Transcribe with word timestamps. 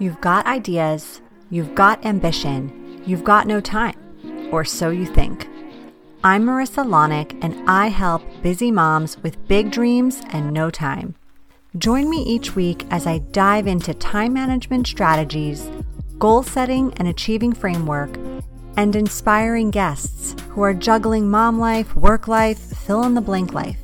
You've 0.00 0.20
got 0.20 0.46
ideas, 0.46 1.20
you've 1.50 1.74
got 1.74 2.06
ambition, 2.06 3.02
you've 3.04 3.24
got 3.24 3.48
no 3.48 3.60
time, 3.60 3.96
or 4.52 4.64
so 4.64 4.90
you 4.90 5.04
think. 5.04 5.48
I'm 6.22 6.44
Marissa 6.44 6.86
Lonick, 6.86 7.36
and 7.42 7.68
I 7.68 7.88
help 7.88 8.22
busy 8.40 8.70
moms 8.70 9.18
with 9.24 9.48
big 9.48 9.72
dreams 9.72 10.22
and 10.30 10.52
no 10.52 10.70
time. 10.70 11.16
Join 11.78 12.08
me 12.08 12.22
each 12.22 12.54
week 12.54 12.86
as 12.92 13.08
I 13.08 13.18
dive 13.18 13.66
into 13.66 13.92
time 13.92 14.34
management 14.34 14.86
strategies, 14.86 15.68
goal 16.20 16.44
setting 16.44 16.94
and 16.98 17.08
achieving 17.08 17.52
framework, 17.52 18.16
and 18.76 18.94
inspiring 18.94 19.72
guests 19.72 20.36
who 20.50 20.62
are 20.62 20.74
juggling 20.74 21.28
mom 21.28 21.58
life, 21.58 21.96
work 21.96 22.28
life, 22.28 22.60
fill 22.86 23.02
in 23.02 23.14
the 23.14 23.20
blank 23.20 23.52
life. 23.52 23.80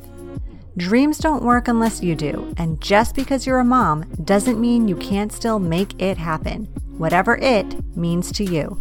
Dreams 0.77 1.19
don't 1.19 1.41
work 1.41 1.69
unless 1.69 2.03
you 2.03 2.15
do, 2.15 2.53
and 2.57 2.81
just 2.81 3.15
because 3.15 3.47
you're 3.47 3.59
a 3.59 3.63
mom 3.63 4.03
doesn't 4.25 4.59
mean 4.59 4.89
you 4.89 4.97
can't 4.97 5.31
still 5.31 5.57
make 5.57 6.01
it 6.01 6.17
happen, 6.17 6.65
whatever 6.97 7.37
it 7.37 7.95
means 7.95 8.29
to 8.33 8.43
you. 8.43 8.77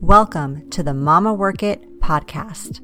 Welcome 0.00 0.68
to 0.70 0.82
the 0.82 0.94
Mama 0.94 1.32
Work 1.32 1.62
It 1.62 2.00
podcast. 2.00 2.80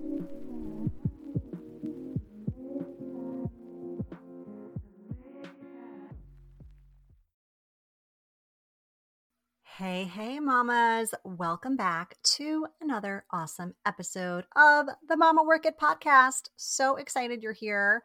Hey, 9.64 10.04
hey, 10.04 10.38
mamas. 10.38 11.12
Welcome 11.24 11.74
back 11.74 12.18
to 12.36 12.68
another 12.80 13.24
awesome 13.32 13.74
episode 13.84 14.44
of 14.54 14.86
the 15.08 15.16
Mama 15.16 15.42
Work 15.42 15.66
It 15.66 15.76
podcast. 15.76 16.50
So 16.54 16.94
excited 16.94 17.42
you're 17.42 17.52
here. 17.52 18.04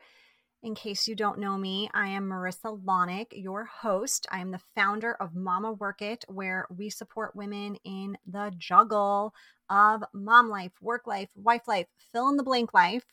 In 0.61 0.75
case 0.75 1.07
you 1.07 1.15
don't 1.15 1.39
know 1.39 1.57
me, 1.57 1.89
I 1.93 2.09
am 2.09 2.27
Marissa 2.27 2.83
Lonick, 2.83 3.27
your 3.31 3.63
host. 3.63 4.27
I 4.29 4.39
am 4.39 4.51
the 4.51 4.59
founder 4.75 5.13
of 5.13 5.33
Mama 5.33 5.71
Work 5.71 6.01
It, 6.01 6.25
where 6.27 6.67
we 6.69 6.89
support 6.89 7.33
women 7.33 7.77
in 7.85 8.17
the 8.27 8.51
juggle 8.57 9.33
of 9.69 10.03
mom 10.13 10.49
life, 10.49 10.73
work 10.81 11.07
life, 11.07 11.29
wife 11.33 11.65
life, 11.65 11.87
fill 12.11 12.27
in 12.27 12.35
the 12.35 12.43
blank 12.43 12.73
life. 12.73 13.05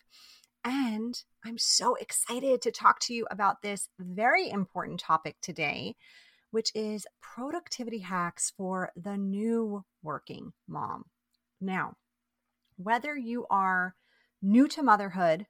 And 0.65 1.23
I'm 1.45 1.57
so 1.57 1.95
excited 1.95 2.63
to 2.63 2.73
talk 2.73 2.99
to 3.03 3.15
you 3.15 3.29
about 3.31 3.63
this 3.63 3.91
very 4.01 4.51
important 4.51 4.99
topic 4.99 5.37
today, 5.41 5.95
which 6.51 6.73
is 6.75 7.07
productivity 7.23 8.01
hacks 8.01 8.53
for 8.57 8.91
the 8.97 9.17
new 9.17 9.85
working 10.03 10.53
mom. 10.67 11.05
Now, 11.61 11.95
whether 12.77 13.17
you 13.17 13.47
are 13.51 13.95
new 14.43 14.67
to 14.67 14.83
motherhood, 14.83 15.47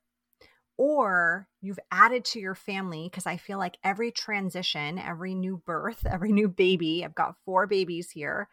or 0.79 1.49
you've 1.61 1.79
added 1.91 2.25
to 2.25 2.41
your 2.41 2.55
family 2.55 3.09
because 3.11 3.27
I 3.27 3.37
feel 3.37 3.59
like 3.59 3.79
every 3.83 4.11
transition, 4.11 4.99
every 4.99 5.35
new 5.35 5.63
birth, 5.65 6.07
every 6.11 6.33
new 6.33 6.49
baby, 6.49 7.05
I've 7.05 7.15
got 7.15 7.37
four 7.45 7.67
babies 7.67 8.11
here, 8.11 8.49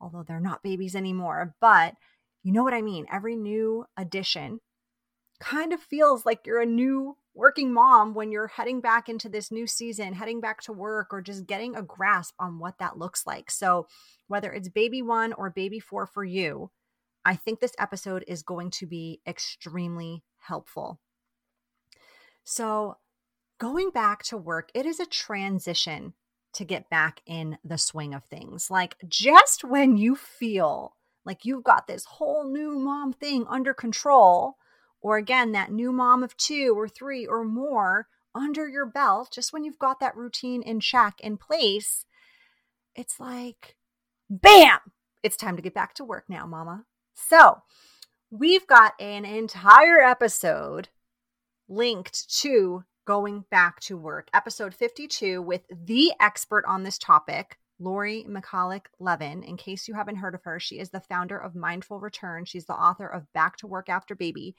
although 0.00 0.24
they're 0.26 0.40
not 0.40 0.62
babies 0.62 0.94
anymore, 0.94 1.54
but 1.60 1.94
you 2.42 2.52
know 2.52 2.64
what 2.64 2.74
I 2.74 2.82
mean? 2.82 3.06
Every 3.10 3.36
new 3.36 3.84
addition 3.96 4.60
kind 5.40 5.72
of 5.72 5.80
feels 5.80 6.26
like 6.26 6.46
you're 6.46 6.60
a 6.60 6.66
new 6.66 7.16
working 7.34 7.72
mom 7.72 8.14
when 8.14 8.30
you're 8.30 8.48
heading 8.48 8.80
back 8.80 9.08
into 9.08 9.28
this 9.28 9.50
new 9.50 9.66
season, 9.66 10.12
heading 10.12 10.40
back 10.40 10.60
to 10.62 10.72
work, 10.72 11.08
or 11.12 11.22
just 11.22 11.46
getting 11.46 11.74
a 11.74 11.82
grasp 11.82 12.34
on 12.38 12.58
what 12.58 12.78
that 12.78 12.98
looks 12.98 13.26
like. 13.26 13.50
So, 13.50 13.86
whether 14.28 14.52
it's 14.52 14.68
baby 14.68 15.02
one 15.02 15.32
or 15.32 15.50
baby 15.50 15.80
four 15.80 16.06
for 16.06 16.24
you, 16.24 16.70
I 17.24 17.36
think 17.36 17.60
this 17.60 17.74
episode 17.78 18.24
is 18.26 18.42
going 18.42 18.70
to 18.72 18.86
be 18.86 19.20
extremely 19.26 20.22
helpful. 20.38 21.00
So, 22.44 22.98
going 23.58 23.90
back 23.90 24.22
to 24.24 24.36
work, 24.36 24.70
it 24.74 24.86
is 24.86 24.98
a 24.98 25.06
transition 25.06 26.14
to 26.54 26.64
get 26.64 26.90
back 26.90 27.20
in 27.26 27.58
the 27.64 27.78
swing 27.78 28.14
of 28.14 28.24
things. 28.24 28.70
Like, 28.70 28.96
just 29.08 29.64
when 29.64 29.96
you 29.96 30.16
feel 30.16 30.96
like 31.24 31.44
you've 31.44 31.64
got 31.64 31.86
this 31.86 32.04
whole 32.04 32.44
new 32.44 32.78
mom 32.78 33.12
thing 33.12 33.46
under 33.48 33.72
control, 33.72 34.56
or 35.00 35.16
again, 35.16 35.52
that 35.52 35.72
new 35.72 35.92
mom 35.92 36.22
of 36.22 36.36
two 36.36 36.74
or 36.76 36.88
three 36.88 37.26
or 37.26 37.44
more 37.44 38.08
under 38.34 38.68
your 38.68 38.86
belt, 38.86 39.30
just 39.32 39.52
when 39.52 39.64
you've 39.64 39.78
got 39.78 40.00
that 40.00 40.16
routine 40.16 40.62
in 40.62 40.80
check 40.80 41.20
in 41.20 41.36
place, 41.36 42.04
it's 42.94 43.18
like, 43.20 43.76
bam, 44.28 44.78
it's 45.22 45.36
time 45.36 45.56
to 45.56 45.62
get 45.62 45.74
back 45.74 45.94
to 45.94 46.04
work 46.04 46.24
now, 46.28 46.46
mama. 46.46 46.84
So, 47.14 47.62
we've 48.30 48.66
got 48.66 48.94
an 49.00 49.24
entire 49.24 50.00
episode 50.00 50.88
linked 51.72 52.30
to 52.42 52.84
going 53.06 53.44
back 53.50 53.80
to 53.80 53.96
work, 53.96 54.28
episode 54.34 54.74
52 54.74 55.40
with 55.40 55.62
the 55.70 56.12
expert 56.20 56.64
on 56.68 56.82
this 56.82 56.98
topic, 56.98 57.58
Lori 57.78 58.24
Michalik 58.28 58.86
Levin. 59.00 59.42
In 59.42 59.56
case 59.56 59.88
you 59.88 59.94
haven't 59.94 60.16
heard 60.16 60.34
of 60.34 60.44
her, 60.44 60.60
she 60.60 60.78
is 60.78 60.90
the 60.90 61.00
founder 61.00 61.38
of 61.38 61.54
Mindful 61.54 61.98
Return. 61.98 62.44
She's 62.44 62.66
the 62.66 62.74
author 62.74 63.06
of 63.06 63.32
Back 63.32 63.56
to 63.58 63.66
Work 63.66 63.88
After 63.88 64.14
Baby. 64.14 64.54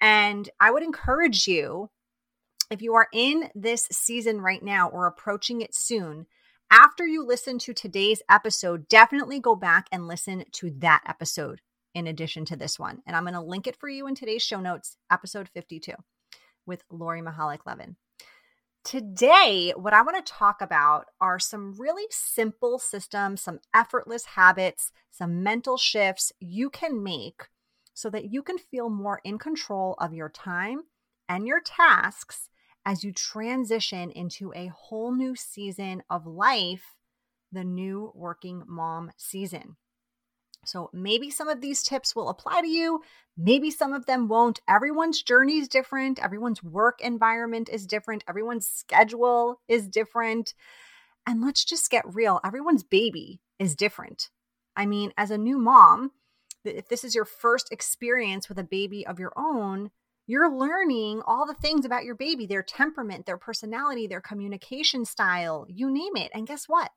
And 0.00 0.50
I 0.60 0.70
would 0.70 0.82
encourage 0.82 1.46
you, 1.46 1.90
if 2.70 2.82
you 2.82 2.94
are 2.94 3.08
in 3.12 3.48
this 3.54 3.86
season 3.92 4.40
right 4.40 4.62
now 4.62 4.88
or 4.88 5.06
approaching 5.06 5.60
it 5.60 5.74
soon, 5.74 6.26
after 6.70 7.06
you 7.06 7.24
listen 7.24 7.58
to 7.60 7.72
today's 7.72 8.22
episode, 8.28 8.88
definitely 8.88 9.38
go 9.38 9.54
back 9.54 9.86
and 9.92 10.08
listen 10.08 10.44
to 10.52 10.72
that 10.78 11.02
episode 11.06 11.60
in 11.94 12.06
addition 12.06 12.44
to 12.46 12.56
this 12.56 12.78
one. 12.78 13.00
And 13.06 13.14
I'm 13.14 13.24
going 13.24 13.34
to 13.34 13.40
link 13.40 13.66
it 13.66 13.76
for 13.76 13.88
you 13.88 14.06
in 14.06 14.14
today's 14.14 14.42
show 14.42 14.60
notes, 14.60 14.96
episode 15.10 15.48
52 15.54 15.92
with 16.66 16.84
Lori 16.90 17.22
Mihalich-Levin. 17.22 17.96
Today, 18.84 19.72
what 19.76 19.94
I 19.94 20.02
want 20.02 20.24
to 20.24 20.32
talk 20.32 20.60
about 20.60 21.06
are 21.20 21.38
some 21.38 21.74
really 21.78 22.06
simple 22.10 22.80
systems, 22.80 23.40
some 23.40 23.60
effortless 23.72 24.24
habits, 24.24 24.90
some 25.10 25.42
mental 25.42 25.76
shifts 25.76 26.32
you 26.40 26.68
can 26.68 27.02
make 27.02 27.44
so 27.94 28.10
that 28.10 28.32
you 28.32 28.42
can 28.42 28.58
feel 28.58 28.88
more 28.88 29.20
in 29.22 29.38
control 29.38 29.94
of 29.98 30.12
your 30.14 30.28
time 30.28 30.82
and 31.28 31.46
your 31.46 31.60
tasks 31.60 32.48
as 32.84 33.04
you 33.04 33.12
transition 33.12 34.10
into 34.10 34.52
a 34.56 34.72
whole 34.74 35.14
new 35.14 35.36
season 35.36 36.02
of 36.10 36.26
life, 36.26 36.96
the 37.52 37.62
new 37.62 38.10
working 38.14 38.64
mom 38.66 39.12
season. 39.16 39.76
So 40.64 40.90
maybe 40.92 41.30
some 41.30 41.48
of 41.48 41.60
these 41.60 41.82
tips 41.82 42.14
will 42.14 42.28
apply 42.28 42.60
to 42.60 42.68
you, 42.68 43.02
maybe 43.36 43.70
some 43.70 43.92
of 43.92 44.06
them 44.06 44.28
won't. 44.28 44.60
Everyone's 44.68 45.22
journey 45.22 45.58
is 45.58 45.68
different, 45.68 46.22
everyone's 46.22 46.62
work 46.62 47.00
environment 47.00 47.68
is 47.68 47.86
different, 47.86 48.24
everyone's 48.28 48.66
schedule 48.66 49.60
is 49.68 49.88
different. 49.88 50.54
And 51.26 51.42
let's 51.42 51.64
just 51.64 51.90
get 51.90 52.04
real 52.06 52.40
everyone's 52.44 52.82
baby 52.82 53.40
is 53.58 53.76
different. 53.76 54.28
I 54.76 54.86
mean, 54.86 55.12
as 55.16 55.30
a 55.30 55.38
new 55.38 55.58
mom, 55.58 56.12
if 56.64 56.88
this 56.88 57.04
is 57.04 57.14
your 57.14 57.24
first 57.24 57.72
experience 57.72 58.48
with 58.48 58.58
a 58.58 58.64
baby 58.64 59.06
of 59.06 59.18
your 59.18 59.32
own, 59.36 59.90
you're 60.26 60.54
learning 60.54 61.22
all 61.26 61.46
the 61.46 61.54
things 61.54 61.84
about 61.84 62.04
your 62.04 62.14
baby, 62.14 62.46
their 62.46 62.62
temperament, 62.62 63.26
their 63.26 63.36
personality, 63.36 64.06
their 64.06 64.20
communication 64.20 65.04
style, 65.04 65.66
you 65.68 65.90
name 65.90 66.16
it. 66.16 66.30
And 66.32 66.46
guess 66.46 66.66
what? 66.68 66.90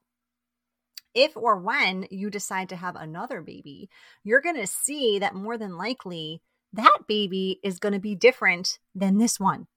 If 1.15 1.35
or 1.35 1.57
when 1.57 2.05
you 2.11 2.29
decide 2.29 2.69
to 2.69 2.75
have 2.75 2.95
another 2.95 3.41
baby, 3.41 3.89
you're 4.23 4.41
going 4.41 4.57
to 4.57 4.67
see 4.67 5.17
that 5.19 5.33
more 5.33 5.57
than 5.57 5.77
likely 5.77 6.41
that 6.73 6.99
baby 7.07 7.59
is 7.63 7.79
going 7.79 7.93
to 7.93 7.99
be 7.99 8.15
different 8.15 8.79
than 8.93 9.17
this 9.17 9.39
one. 9.39 9.67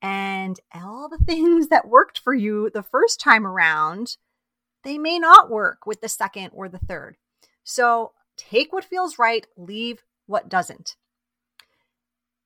And 0.00 0.58
all 0.72 1.08
the 1.08 1.18
things 1.24 1.68
that 1.68 1.88
worked 1.88 2.20
for 2.20 2.32
you 2.32 2.70
the 2.72 2.84
first 2.84 3.20
time 3.20 3.46
around, 3.46 4.16
they 4.84 4.96
may 4.96 5.18
not 5.18 5.50
work 5.50 5.86
with 5.86 6.00
the 6.00 6.08
second 6.08 6.50
or 6.52 6.68
the 6.68 6.78
third. 6.78 7.16
So 7.64 8.12
take 8.36 8.72
what 8.72 8.84
feels 8.84 9.18
right, 9.18 9.46
leave 9.56 10.04
what 10.26 10.48
doesn't. 10.48 10.96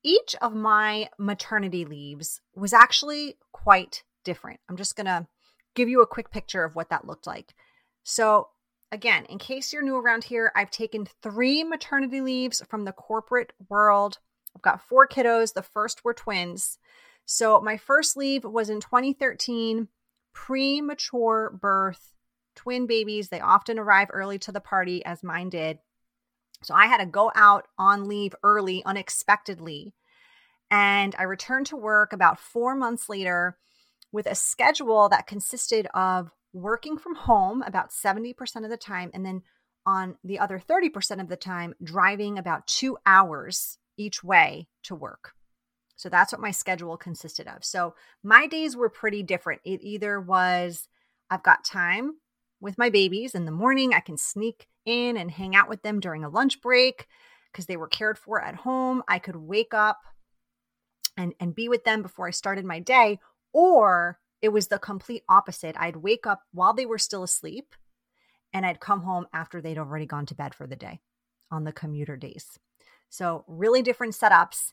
Each 0.03 0.35
of 0.41 0.55
my 0.55 1.09
maternity 1.19 1.85
leaves 1.85 2.41
was 2.55 2.73
actually 2.73 3.35
quite 3.51 4.03
different. 4.23 4.59
I'm 4.67 4.77
just 4.77 4.95
going 4.95 5.05
to 5.05 5.27
give 5.75 5.87
you 5.87 6.01
a 6.01 6.07
quick 6.07 6.31
picture 6.31 6.63
of 6.63 6.75
what 6.75 6.89
that 6.89 7.05
looked 7.05 7.27
like. 7.27 7.53
So, 8.03 8.49
again, 8.91 9.25
in 9.25 9.37
case 9.37 9.71
you're 9.71 9.83
new 9.83 9.97
around 9.97 10.25
here, 10.25 10.51
I've 10.55 10.71
taken 10.71 11.07
three 11.21 11.63
maternity 11.63 12.21
leaves 12.21 12.61
from 12.69 12.85
the 12.85 12.91
corporate 12.91 13.53
world. 13.69 14.19
I've 14.55 14.61
got 14.61 14.81
four 14.81 15.07
kiddos. 15.07 15.53
The 15.53 15.61
first 15.61 16.03
were 16.03 16.13
twins. 16.13 16.77
So, 17.25 17.61
my 17.61 17.77
first 17.77 18.17
leave 18.17 18.43
was 18.43 18.69
in 18.69 18.81
2013, 18.81 19.87
premature 20.33 21.57
birth, 21.61 22.13
twin 22.55 22.87
babies. 22.87 23.29
They 23.29 23.39
often 23.39 23.79
arrive 23.79 24.09
early 24.11 24.39
to 24.39 24.51
the 24.51 24.59
party, 24.59 25.05
as 25.05 25.23
mine 25.23 25.49
did. 25.49 25.79
So, 26.63 26.73
I 26.73 26.87
had 26.87 26.97
to 26.97 27.05
go 27.05 27.31
out 27.35 27.67
on 27.77 28.07
leave 28.07 28.35
early, 28.43 28.83
unexpectedly. 28.83 29.93
And 30.69 31.15
I 31.19 31.23
returned 31.23 31.67
to 31.67 31.75
work 31.75 32.13
about 32.13 32.39
four 32.39 32.75
months 32.75 33.09
later 33.09 33.57
with 34.11 34.25
a 34.25 34.35
schedule 34.35 35.09
that 35.09 35.27
consisted 35.27 35.87
of 35.93 36.31
working 36.53 36.97
from 36.97 37.15
home 37.15 37.61
about 37.61 37.91
70% 37.91 38.35
of 38.63 38.69
the 38.69 38.77
time, 38.77 39.11
and 39.13 39.25
then 39.25 39.41
on 39.85 40.17
the 40.23 40.39
other 40.39 40.59
30% 40.59 41.19
of 41.21 41.27
the 41.27 41.35
time, 41.35 41.73
driving 41.83 42.37
about 42.37 42.67
two 42.67 42.97
hours 43.05 43.77
each 43.97 44.23
way 44.23 44.67
to 44.83 44.95
work. 44.95 45.33
So 45.95 46.09
that's 46.09 46.31
what 46.31 46.41
my 46.41 46.51
schedule 46.51 46.97
consisted 46.97 47.47
of. 47.47 47.63
So 47.63 47.95
my 48.23 48.47
days 48.47 48.75
were 48.75 48.89
pretty 48.89 49.23
different. 49.23 49.61
It 49.63 49.81
either 49.83 50.19
was 50.19 50.87
I've 51.29 51.43
got 51.43 51.63
time 51.63 52.15
with 52.59 52.77
my 52.77 52.89
babies 52.89 53.35
in 53.35 53.45
the 53.45 53.51
morning. 53.51 53.93
I 53.93 53.99
can 53.99 54.17
sneak 54.17 54.67
in 54.85 55.15
and 55.15 55.29
hang 55.29 55.55
out 55.55 55.69
with 55.69 55.83
them 55.83 55.99
during 55.99 56.23
a 56.23 56.29
lunch 56.29 56.61
break 56.61 57.07
because 57.51 57.67
they 57.67 57.77
were 57.77 57.87
cared 57.87 58.17
for 58.17 58.41
at 58.41 58.55
home. 58.55 59.03
I 59.07 59.19
could 59.19 59.35
wake 59.35 59.73
up 59.73 59.99
and, 61.17 61.33
and 61.39 61.55
be 61.55 61.69
with 61.69 61.83
them 61.83 62.01
before 62.01 62.27
I 62.27 62.31
started 62.31 62.65
my 62.65 62.79
day. 62.79 63.19
Or 63.53 64.19
it 64.41 64.49
was 64.49 64.67
the 64.67 64.79
complete 64.79 65.23
opposite. 65.29 65.75
I'd 65.79 65.97
wake 65.97 66.25
up 66.25 66.43
while 66.51 66.73
they 66.73 66.85
were 66.85 66.97
still 66.97 67.23
asleep 67.23 67.75
and 68.53 68.65
I'd 68.65 68.79
come 68.79 69.01
home 69.01 69.27
after 69.33 69.61
they'd 69.61 69.77
already 69.77 70.05
gone 70.05 70.25
to 70.27 70.35
bed 70.35 70.53
for 70.55 70.67
the 70.67 70.75
day 70.75 70.99
on 71.51 71.63
the 71.63 71.71
commuter 71.71 72.17
days. 72.17 72.59
So, 73.09 73.43
really 73.47 73.81
different 73.81 74.13
setups 74.13 74.71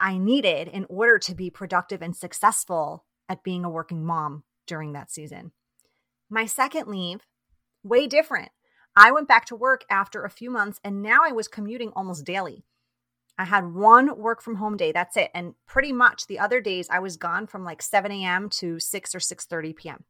I 0.00 0.18
needed 0.18 0.68
in 0.68 0.86
order 0.88 1.18
to 1.20 1.34
be 1.34 1.50
productive 1.50 2.02
and 2.02 2.16
successful 2.16 3.04
at 3.28 3.42
being 3.42 3.64
a 3.64 3.70
working 3.70 4.04
mom 4.04 4.44
during 4.66 4.92
that 4.92 5.10
season. 5.10 5.52
My 6.28 6.46
second 6.46 6.88
leave, 6.88 7.26
way 7.82 8.06
different. 8.06 8.50
I 8.96 9.12
went 9.12 9.28
back 9.28 9.44
to 9.46 9.56
work 9.56 9.84
after 9.90 10.24
a 10.24 10.30
few 10.30 10.50
months 10.50 10.80
and 10.82 11.02
now 11.02 11.20
I 11.22 11.32
was 11.32 11.48
commuting 11.48 11.92
almost 11.94 12.24
daily. 12.24 12.64
I 13.38 13.44
had 13.44 13.74
one 13.74 14.18
work 14.18 14.40
from 14.40 14.56
home 14.56 14.76
day. 14.76 14.92
That's 14.92 15.16
it. 15.16 15.30
And 15.34 15.54
pretty 15.66 15.92
much 15.92 16.26
the 16.26 16.38
other 16.38 16.60
days 16.60 16.88
I 16.90 17.00
was 17.00 17.16
gone 17.16 17.46
from 17.46 17.64
like 17.64 17.82
7 17.82 18.10
a.m. 18.10 18.48
to 18.50 18.80
6 18.80 19.14
or 19.14 19.18
6:30 19.18 19.76
p.m. 19.76 20.04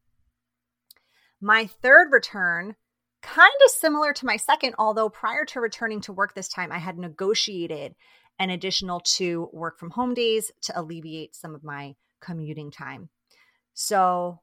My 1.41 1.67
third 1.67 2.11
return, 2.11 2.75
kind 3.21 3.51
of 3.65 3.71
similar 3.71 4.13
to 4.13 4.25
my 4.25 4.37
second, 4.37 4.75
although 4.79 5.09
prior 5.09 5.45
to 5.45 5.59
returning 5.59 6.01
to 6.01 6.13
work 6.13 6.33
this 6.33 6.47
time, 6.47 6.71
I 6.71 6.79
had 6.79 6.97
negotiated 6.97 7.95
an 8.39 8.49
additional 8.49 8.99
two 8.99 9.49
work 9.51 9.77
from 9.77 9.91
home 9.91 10.13
days 10.13 10.51
to 10.61 10.79
alleviate 10.79 11.35
some 11.35 11.53
of 11.53 11.63
my 11.63 11.95
commuting 12.21 12.71
time. 12.71 13.09
So, 13.73 14.39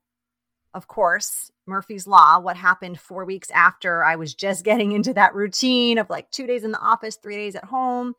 of 0.73 0.87
course, 0.89 1.51
Murphy's 1.67 2.07
Law, 2.07 2.39
what 2.41 2.57
happened 2.57 3.01
four 3.01 3.25
weeks 3.25 3.51
after 3.51 4.05
I 4.05 4.17
was 4.17 4.35
just 4.35 4.65
getting 4.65 4.93
into 4.93 5.15
that 5.15 5.35
routine 5.35 5.99
of 5.99 6.11
like 6.11 6.31
two 6.31 6.47
days 6.47 6.65
in 6.65 6.73
the 6.73 6.81
office, 6.81 7.17
three 7.17 7.37
days 7.37 7.57
at 7.57 7.65
home. 7.65 8.15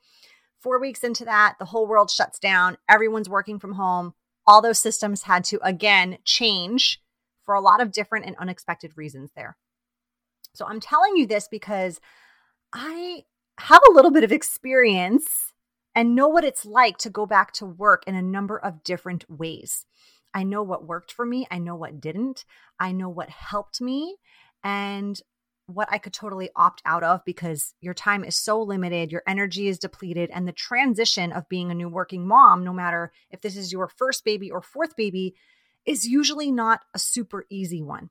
Four 0.66 0.82
weeks 0.82 1.04
into 1.04 1.26
that, 1.26 1.58
the 1.60 1.66
whole 1.66 1.86
world 1.86 2.10
shuts 2.10 2.40
down. 2.40 2.78
Everyone's 2.90 3.30
working 3.30 3.60
from 3.60 3.74
home. 3.74 4.16
All 4.48 4.64
those 4.64 4.80
systems 4.80 5.22
had 5.22 5.44
to 5.44 5.60
again 5.62 6.18
change 6.26 7.04
for 7.44 7.54
a 7.54 7.62
lot 7.62 7.82
of 7.82 7.92
different 7.92 8.26
and 8.26 8.36
unexpected 8.38 8.94
reasons 8.96 9.30
there. 9.36 9.58
So 10.56 10.66
I'm 10.66 10.80
telling 10.80 11.18
you 11.18 11.28
this 11.28 11.48
because 11.48 12.02
I 12.74 13.26
have 13.60 13.82
a 13.88 13.92
little 13.92 14.10
bit 14.10 14.24
of 14.24 14.32
experience 14.32 15.54
and 15.94 16.16
know 16.16 16.28
what 16.28 16.44
it's 16.44 16.66
like 16.66 16.98
to 16.98 17.12
go 17.12 17.28
back 17.28 17.52
to 17.54 17.66
work 17.68 18.04
in 18.08 18.16
a 18.16 18.22
number 18.24 18.58
of 18.58 18.84
different 18.84 19.24
ways. 19.30 19.86
I 20.34 20.42
know 20.42 20.64
what 20.64 20.88
worked 20.88 21.12
for 21.12 21.28
me, 21.28 21.46
I 21.52 21.60
know 21.60 21.76
what 21.76 22.02
didn't, 22.02 22.44
I 22.80 22.92
know 22.92 23.10
what 23.10 23.30
helped 23.30 23.82
me, 23.82 24.16
and 24.64 25.22
what 25.68 25.88
I 25.92 25.98
could 25.98 26.14
totally 26.14 26.50
opt 26.56 26.82
out 26.86 27.04
of 27.04 27.24
because 27.26 27.74
your 27.82 27.94
time 27.94 28.24
is 28.24 28.38
so 28.38 28.62
limited, 28.62 29.12
your 29.12 29.24
energy 29.28 29.68
is 29.68 29.80
depleted, 29.80 30.30
and 30.32 30.48
the 30.48 30.54
transition 30.54 31.32
of 31.32 31.50
being 31.50 31.72
a 31.72 31.76
new 31.76 31.90
working 31.90 32.28
mom, 32.28 32.64
no 32.64 32.74
matter 32.74 33.12
if 33.32 33.42
this 33.42 33.58
is 33.58 33.72
your 33.72 33.88
first 33.88 34.24
baby 34.24 34.52
or 34.52 34.62
fourth 34.62 34.96
baby, 34.96 35.36
is 35.86 36.08
usually 36.08 36.52
not 36.52 36.82
a 36.94 37.00
super 37.00 37.46
easy 37.50 37.82
one. 37.82 38.10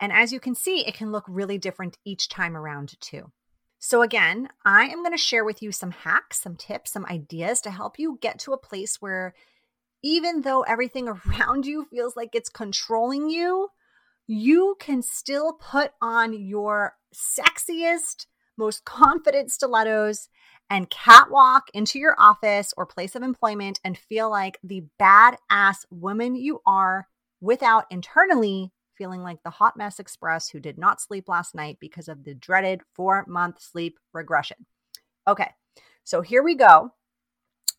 And 0.00 0.12
as 0.12 0.32
you 0.32 0.40
can 0.40 0.54
see, 0.54 0.86
it 0.86 0.94
can 0.94 1.12
look 1.12 1.24
really 1.28 1.58
different 1.58 1.98
each 2.04 2.28
time 2.28 2.56
around, 2.56 2.94
too. 3.00 3.32
So, 3.78 4.02
again, 4.02 4.48
I 4.64 4.84
am 4.84 5.02
going 5.02 5.12
to 5.12 5.18
share 5.18 5.44
with 5.44 5.62
you 5.62 5.72
some 5.72 5.90
hacks, 5.90 6.40
some 6.40 6.56
tips, 6.56 6.92
some 6.92 7.06
ideas 7.06 7.60
to 7.62 7.70
help 7.70 7.98
you 7.98 8.18
get 8.20 8.38
to 8.40 8.52
a 8.52 8.58
place 8.58 8.96
where 9.00 9.34
even 10.02 10.42
though 10.42 10.62
everything 10.62 11.08
around 11.26 11.66
you 11.66 11.86
feels 11.90 12.16
like 12.16 12.34
it's 12.34 12.48
controlling 12.48 13.30
you, 13.30 13.68
you 14.32 14.76
can 14.78 15.02
still 15.02 15.54
put 15.54 15.90
on 16.00 16.32
your 16.32 16.94
sexiest, 17.12 18.26
most 18.56 18.84
confident 18.84 19.50
stilettos 19.50 20.28
and 20.70 20.88
catwalk 20.88 21.64
into 21.74 21.98
your 21.98 22.14
office 22.16 22.72
or 22.76 22.86
place 22.86 23.16
of 23.16 23.24
employment 23.24 23.80
and 23.82 23.98
feel 23.98 24.30
like 24.30 24.60
the 24.62 24.84
badass 25.00 25.78
woman 25.90 26.36
you 26.36 26.60
are 26.64 27.08
without 27.40 27.86
internally 27.90 28.70
feeling 28.96 29.20
like 29.20 29.42
the 29.42 29.50
hot 29.50 29.76
mess 29.76 29.98
express 29.98 30.48
who 30.48 30.60
did 30.60 30.78
not 30.78 31.00
sleep 31.00 31.28
last 31.28 31.52
night 31.52 31.78
because 31.80 32.06
of 32.06 32.22
the 32.22 32.34
dreaded 32.34 32.82
four 32.94 33.24
month 33.26 33.60
sleep 33.60 33.98
regression. 34.12 34.58
Okay, 35.26 35.50
so 36.04 36.20
here 36.20 36.44
we 36.44 36.54
go. 36.54 36.92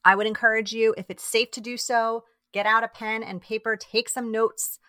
I 0.04 0.16
would 0.16 0.28
encourage 0.28 0.74
you, 0.74 0.94
if 0.98 1.10
it's 1.10 1.24
safe 1.24 1.52
to 1.52 1.62
do 1.62 1.78
so, 1.78 2.26
get 2.52 2.66
out 2.66 2.84
a 2.84 2.90
pen 2.90 3.24
and 3.24 3.42
paper, 3.42 3.78
take 3.78 4.10
some 4.10 4.34
notes, 4.34 4.80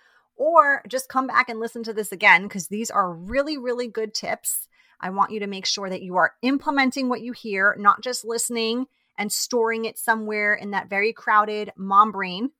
or 0.43 0.83
just 0.89 1.09
come 1.09 1.27
back 1.27 1.49
and 1.49 1.61
listen 1.61 1.83
to 1.85 1.93
this 1.93 2.11
again 2.11 2.43
because 2.43 2.69
these 2.69 2.91
are 2.91 3.12
really, 3.12 3.56
really 3.56 3.87
good 3.87 4.12
tips. 4.12 4.67
I 5.00 5.11
want 5.11 5.31
you 5.31 5.41
to 5.41 5.47
make 5.47 5.67
sure 5.67 5.89
that 5.89 6.03
you 6.03 6.17
are 6.17 6.33
implementing 6.43 7.09
what 7.09 7.23
you 7.23 7.33
hear, 7.33 7.77
not 7.79 8.03
just 8.03 8.25
listening 8.25 8.87
and 9.17 9.31
storing 9.31 9.85
it 9.85 9.99
somewhere 9.99 10.55
in 10.55 10.73
that 10.73 10.89
very 10.89 11.12
crowded 11.12 11.71
mom 11.77 12.12
brain 12.12 12.50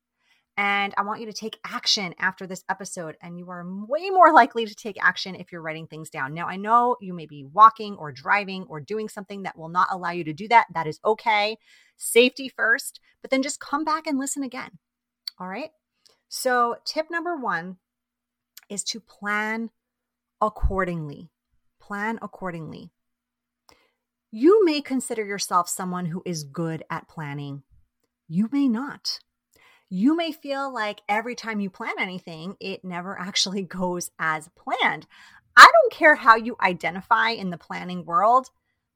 and 0.57 0.93
I 0.99 1.03
want 1.03 1.21
you 1.21 1.27
to 1.27 1.33
take 1.33 1.59
action 1.65 2.15
after 2.19 2.47
this 2.47 2.65
episode. 2.69 3.17
And 3.23 3.39
you 3.39 3.49
are 3.51 3.65
way 3.67 4.11
more 4.11 4.33
likely 4.33 4.67
to 4.67 4.75
take 4.75 5.03
action 5.03 5.35
if 5.35 5.51
you're 5.51 5.63
writing 5.63 5.87
things 5.87 6.11
down. 6.11 6.35
Now, 6.35 6.47
I 6.47 6.57
know 6.57 6.97
you 7.01 7.15
may 7.15 7.27
be 7.27 7.45
walking 7.45 7.97
or 7.97 8.13
driving 8.13 8.65
or 8.69 8.81
doing 8.81 9.09
something 9.09 9.45
that 9.45 9.57
will 9.57 9.71
not 9.71 9.89
allow 9.91 10.11
you 10.11 10.25
to 10.25 10.33
do 10.33 10.49
that. 10.49 10.67
That 10.75 10.87
is 10.87 11.01
okay. 11.05 11.57
Safety 11.97 12.49
first, 12.49 13.01
but 13.23 13.31
then 13.31 13.43
just 13.43 13.61
come 13.61 13.85
back 13.85 14.07
and 14.07 14.19
listen 14.19 14.43
again. 14.43 14.79
All 15.39 15.49
right. 15.49 15.71
So, 16.35 16.77
tip 16.87 17.11
number 17.11 17.37
one 17.37 17.77
is 18.71 18.83
to 18.85 19.01
plan 19.01 19.69
accordingly. 20.41 21.29
Plan 21.79 22.19
accordingly. 22.23 22.91
You 24.31 24.65
may 24.65 24.81
consider 24.81 25.27
yourself 25.27 25.69
someone 25.69 26.07
who 26.07 26.23
is 26.25 26.45
good 26.45 26.85
at 26.89 27.07
planning. 27.07 27.65
You 28.29 28.49
may 28.51 28.67
not 28.67 29.19
you 29.95 30.17
may 30.17 30.33
feel 30.33 30.73
like 30.73 31.03
every 31.07 31.35
time 31.35 31.61
you 31.61 31.69
plan 31.69 31.93
anything, 31.99 32.57
it 32.61 32.83
never 32.83 33.19
actually 33.21 33.61
goes 33.61 34.11
as 34.19 34.49
planned. 34.57 35.07
I 35.55 35.71
don't 35.71 35.93
care 35.93 36.15
how 36.15 36.35
you 36.37 36.57
identify 36.63 37.29
in 37.33 37.51
the 37.51 37.59
planning 37.59 38.07
world, 38.07 38.49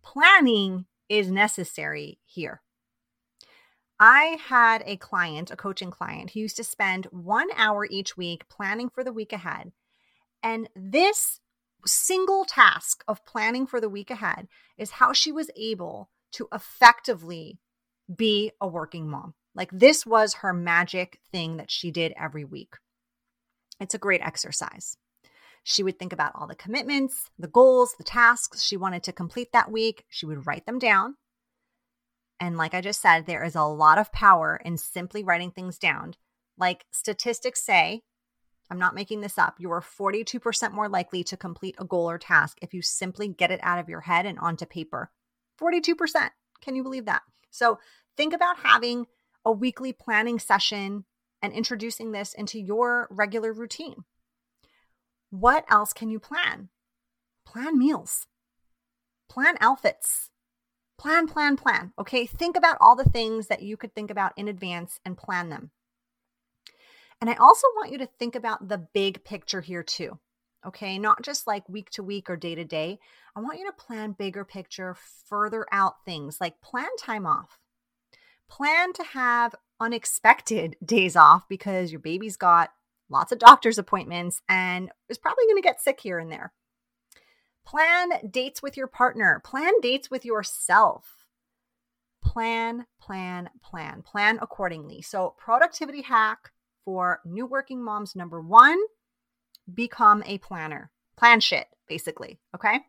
planning 0.03 0.87
is 1.11 1.31
necessary 1.31 2.19
here. 2.25 2.63
I 3.99 4.39
had 4.49 4.83
a 4.85 4.97
client, 4.97 5.51
a 5.51 5.57
coaching 5.57 5.91
client, 5.91 6.31
who 6.31 6.41
used 6.41 6.57
to 6.57 6.65
spend 6.65 7.07
one 7.07 7.49
hour 7.57 7.87
each 7.91 8.17
week 8.17 8.49
planning 8.49 8.91
for 8.91 9.03
the 9.03 9.13
week 9.13 9.33
ahead. 9.33 9.73
And 10.43 10.69
this 10.77 11.41
single 11.87 12.45
task 12.45 13.05
of 13.09 13.25
planning 13.25 13.67
for 13.67 13.81
the 13.81 13.89
week 13.89 14.11
ahead 14.11 14.49
is 14.77 14.93
how 14.93 15.13
she 15.13 15.33
was 15.33 15.51
able 15.57 16.11
to 16.33 16.49
effectively 16.53 17.59
be 18.15 18.53
a 18.61 18.69
working 18.69 19.09
mom. 19.09 19.35
Like 19.55 19.71
this 19.73 20.05
was 20.05 20.35
her 20.35 20.53
magic 20.53 21.21
thing 21.33 21.57
that 21.57 21.71
she 21.71 21.91
did 21.91 22.13
every 22.21 22.45
week. 22.45 22.75
It's 23.81 23.95
a 23.95 23.99
great 23.99 24.21
exercise. 24.21 24.97
She 25.65 25.83
would 25.83 25.99
think 25.99 26.13
about 26.13 26.33
all 26.35 26.47
the 26.47 26.55
commitments, 26.55 27.31
the 27.39 27.49
goals, 27.49 27.95
the 27.97 28.05
tasks 28.05 28.63
she 28.63 28.77
wanted 28.77 29.03
to 29.05 29.13
complete 29.13 29.53
that 29.53 29.73
week. 29.73 30.05
She 30.09 30.27
would 30.27 30.47
write 30.47 30.67
them 30.67 30.79
down. 30.79 31.17
And 32.39 32.57
like 32.57 32.75
I 32.75 32.81
just 32.81 33.01
said, 33.01 33.27
there 33.27 33.45
is 33.45 33.55
a 33.55 33.63
lot 33.63 33.99
of 33.99 34.13
power 34.13 34.61
in 34.65 34.77
simply 34.77 35.25
writing 35.25 35.51
things 35.51 35.79
down. 35.79 36.15
Like 36.59 36.85
statistics 36.91 37.65
say, 37.65 38.03
I'm 38.71 38.79
not 38.79 38.95
making 38.95 39.21
this 39.21 39.39
up, 39.39 39.57
you 39.59 39.71
are 39.71 39.81
42% 39.81 40.73
more 40.73 40.89
likely 40.89 41.23
to 41.25 41.37
complete 41.37 41.77
a 41.79 41.85
goal 41.85 42.11
or 42.11 42.19
task 42.19 42.59
if 42.61 42.75
you 42.75 42.83
simply 42.83 43.29
get 43.29 43.51
it 43.51 43.61
out 43.63 43.79
of 43.79 43.89
your 43.89 44.01
head 44.01 44.27
and 44.27 44.39
onto 44.39 44.67
paper. 44.67 45.11
42%. 45.61 46.31
Can 46.61 46.75
you 46.75 46.83
believe 46.83 47.05
that? 47.05 47.23
So 47.51 47.79
think 48.17 48.35
about 48.35 48.59
having 48.59 49.07
a 49.45 49.53
weekly 49.53 49.93
planning 49.93 50.39
session 50.39 51.05
and 51.41 51.53
introducing 51.53 52.13
this 52.13 52.35
into 52.35 52.59
your 52.59 53.07
regular 53.11 53.53
routine. 53.53 54.05
What 55.31 55.65
else 55.71 55.93
can 55.93 56.11
you 56.11 56.19
plan? 56.19 56.71
Plan 57.45 57.79
meals, 57.79 58.27
plan 59.29 59.57
outfits, 59.61 60.31
plan, 60.99 61.27
plan, 61.27 61.57
plan. 61.57 61.93
Okay, 61.99 62.27
think 62.27 62.57
about 62.57 62.79
all 62.81 62.97
the 62.97 63.05
things 63.05 63.49
that 63.49 63.63
you 63.63 63.77
could 63.77 63.95
think 63.95 64.11
about 64.11 64.33
in 64.37 64.49
advance 64.49 65.01
and 65.05 65.17
plan 65.17 65.49
them. 65.49 65.71
And 67.21 67.31
I 67.31 67.35
also 67.35 67.67
want 67.77 67.93
you 67.93 67.99
to 67.99 68.09
think 68.19 68.35
about 68.35 68.69
the 68.69 68.87
big 68.93 69.25
picture 69.25 69.61
here 69.61 69.83
too. 69.83 70.19
Okay, 70.67 70.99
not 70.99 71.23
just 71.23 71.47
like 71.47 71.69
week 71.69 71.91
to 71.91 72.03
week 72.03 72.29
or 72.29 72.37
day 72.37 72.55
to 72.55 72.65
day. 72.65 72.99
I 73.35 73.41
want 73.41 73.59
you 73.59 73.67
to 73.67 73.73
plan 73.73 74.13
bigger 74.13 74.45
picture, 74.45 74.97
further 75.29 75.67
out 75.71 76.05
things 76.05 76.39
like 76.41 76.61
plan 76.61 76.89
time 76.99 77.27
off 77.27 77.59
plan 78.49 78.93
to 78.95 79.03
have 79.03 79.55
unexpected 79.81 80.77
days 80.85 81.17
off 81.17 81.49
because 81.49 81.91
your 81.91 82.01
baby's 82.01 82.37
got 82.37 82.71
lots 83.09 83.33
of 83.33 83.39
doctor's 83.39 83.79
appointments 83.79 84.43
and 84.49 84.91
is 85.09 85.19
probably 85.19 85.45
going 85.45 85.63
to 85.63 85.67
get 85.67 85.81
sick 85.81 86.01
here 86.01 86.19
and 86.19 86.31
there. 86.31 86.53
Plan 87.67 88.11
dates 88.31 88.63
with 88.63 88.77
your 88.77 88.87
partner, 88.87 89.43
plan 89.45 89.73
dates 89.83 90.11
with 90.11 90.25
yourself. 90.25 91.27
Plan, 92.23 92.87
plan, 93.01 93.51
plan, 93.63 94.03
plan 94.03 94.39
accordingly. 94.41 95.03
So, 95.03 95.35
productivity 95.37 96.03
hack 96.03 96.53
for 96.85 97.21
new 97.25 97.45
working 97.45 97.83
moms 97.83 98.15
number 98.15 98.41
one, 98.41 98.79
become 99.73 100.23
a 100.27 100.39
planner. 100.39 100.91
Plan 101.17 101.41
shit, 101.41 101.67
basically. 101.89 102.39
Okay. 102.55 102.81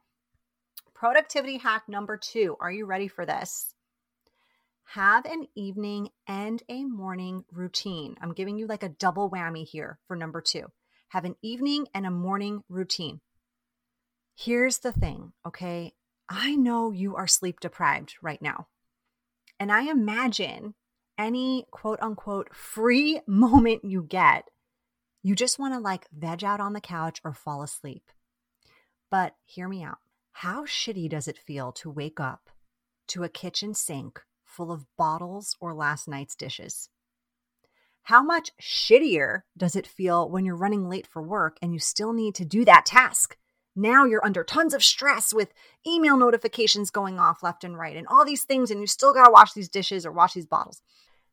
Productivity 0.94 1.58
hack 1.58 1.84
number 1.88 2.18
two. 2.18 2.56
Are 2.60 2.72
you 2.72 2.86
ready 2.86 3.08
for 3.08 3.26
this? 3.26 3.74
Have 4.94 5.26
an 5.26 5.48
evening 5.56 6.10
and 6.28 6.62
a 6.70 6.84
morning 6.86 7.44
routine. 7.52 8.16
I'm 8.22 8.34
giving 8.34 8.58
you 8.58 8.68
like 8.68 8.84
a 8.84 8.90
double 8.90 9.30
whammy 9.30 9.66
here 9.66 10.00
for 10.08 10.16
number 10.16 10.42
two. 10.42 10.72
Have 11.10 11.26
an 11.26 11.36
evening 11.42 11.88
and 11.94 12.06
a 12.06 12.12
morning 12.12 12.64
routine. 12.70 13.22
Here's 14.40 14.78
the 14.78 14.92
thing, 14.92 15.34
okay? 15.48 15.96
I 16.30 16.56
know 16.56 16.92
you 16.92 17.16
are 17.16 17.26
sleep 17.26 17.60
deprived 17.60 18.18
right 18.22 18.40
now. 18.40 18.68
And 19.60 19.72
I 19.72 19.90
imagine 19.90 20.76
any 21.18 21.66
quote 21.72 21.98
unquote 22.04 22.56
free 22.56 23.22
moment 23.28 23.84
you 23.84 24.04
get, 24.04 24.44
you 25.24 25.34
just 25.34 25.58
want 25.58 25.74
to 25.74 25.80
like 25.80 26.06
veg 26.16 26.44
out 26.44 26.60
on 26.60 26.74
the 26.74 26.82
couch 26.82 27.20
or 27.24 27.34
fall 27.34 27.64
asleep. 27.64 28.12
But 29.10 29.34
hear 29.44 29.68
me 29.68 29.82
out. 29.82 29.98
How 30.34 30.66
shitty 30.66 31.10
does 31.10 31.28
it 31.28 31.40
feel 31.40 31.72
to 31.72 31.90
wake 31.90 32.20
up 32.20 32.52
to 33.08 33.24
a 33.24 33.30
kitchen 33.30 33.74
sink 33.74 34.22
full 34.46 34.72
of 34.72 34.86
bottles 35.00 35.56
or 35.60 35.74
last 35.74 36.08
night's 36.08 36.36
dishes? 36.36 36.90
How 38.04 38.22
much 38.22 38.52
shittier 38.62 39.42
does 39.58 39.76
it 39.76 39.88
feel 39.88 40.30
when 40.30 40.46
you're 40.46 40.56
running 40.56 40.88
late 40.88 41.08
for 41.08 41.24
work 41.24 41.58
and 41.60 41.74
you 41.74 41.80
still 41.80 42.14
need 42.14 42.36
to 42.36 42.46
do 42.46 42.64
that 42.66 42.86
task? 42.86 43.36
Now 43.78 44.06
you're 44.06 44.26
under 44.26 44.44
tons 44.44 44.74
of 44.74 44.84
stress 44.84 45.32
with 45.32 45.54
email 45.86 46.18
notifications 46.18 46.90
going 46.90 47.20
off 47.20 47.44
left 47.44 47.64
and 47.64 47.78
right 47.78 47.96
and 47.96 48.08
all 48.08 48.26
these 48.26 48.44
things, 48.44 48.72
and 48.72 48.82
you 48.82 48.88
still 48.88 49.14
got 49.14 49.26
to 49.26 49.32
wash 49.32 49.54
these 49.54 49.70
dishes 49.70 50.04
or 50.04 50.12
wash 50.12 50.34
these 50.34 50.48
bottles. 50.48 50.82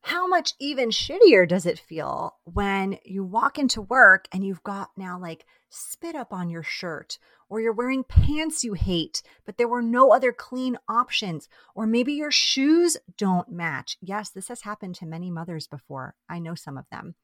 How 0.03 0.27
much 0.27 0.53
even 0.61 0.91
shittier 0.91 1.49
does 1.49 1.65
it 1.65 1.79
feel 1.79 2.37
when 2.45 2.99
you 3.03 3.25
walk 3.25 3.59
into 3.59 3.81
work 3.81 4.29
and 4.31 4.45
you've 4.45 4.63
got 4.63 4.91
now 4.99 5.19
like 5.19 5.47
spit 5.71 6.15
up 6.15 6.35
on 6.35 6.51
your 6.51 6.63
shirt, 6.63 7.19
or 7.49 7.61
you're 7.61 7.73
wearing 7.73 8.05
pants 8.05 8.63
you 8.63 8.75
hate, 8.75 9.23
but 9.47 9.57
there 9.57 9.67
were 9.67 9.81
no 9.81 10.13
other 10.13 10.31
clean 10.31 10.77
options, 10.87 11.49
or 11.75 11.87
maybe 11.87 12.13
your 12.13 12.31
shoes 12.31 12.99
don't 13.17 13.49
match? 13.49 13.97
Yes, 14.03 14.29
this 14.29 14.49
has 14.49 14.63
happened 14.63 14.97
to 14.97 15.07
many 15.07 15.31
mothers 15.31 15.67
before. 15.67 16.15
I 16.29 16.39
know 16.39 16.55
some 16.55 16.77
of 16.77 16.85
them. 16.91 17.15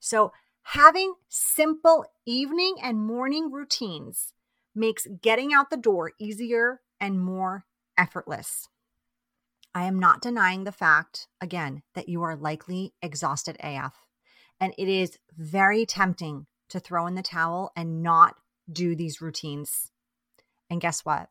So, 0.00 0.32
having 0.62 1.14
simple 1.28 2.06
evening 2.24 2.76
and 2.82 3.06
morning 3.06 3.52
routines 3.52 4.32
makes 4.74 5.06
getting 5.22 5.52
out 5.52 5.70
the 5.70 5.76
door 5.76 6.12
easier 6.18 6.80
and 7.00 7.20
more 7.20 7.64
effortless. 7.96 8.68
I 9.74 9.84
am 9.84 9.98
not 9.98 10.22
denying 10.22 10.64
the 10.64 10.72
fact, 10.72 11.26
again, 11.40 11.82
that 11.94 12.08
you 12.08 12.22
are 12.22 12.36
likely 12.36 12.94
exhausted 13.02 13.56
AF. 13.60 13.94
And 14.60 14.72
it 14.78 14.88
is 14.88 15.18
very 15.36 15.84
tempting 15.84 16.46
to 16.68 16.78
throw 16.78 17.06
in 17.06 17.16
the 17.16 17.22
towel 17.22 17.72
and 17.76 18.02
not 18.02 18.36
do 18.70 18.94
these 18.94 19.20
routines. 19.20 19.90
And 20.70 20.80
guess 20.80 21.04
what? 21.04 21.28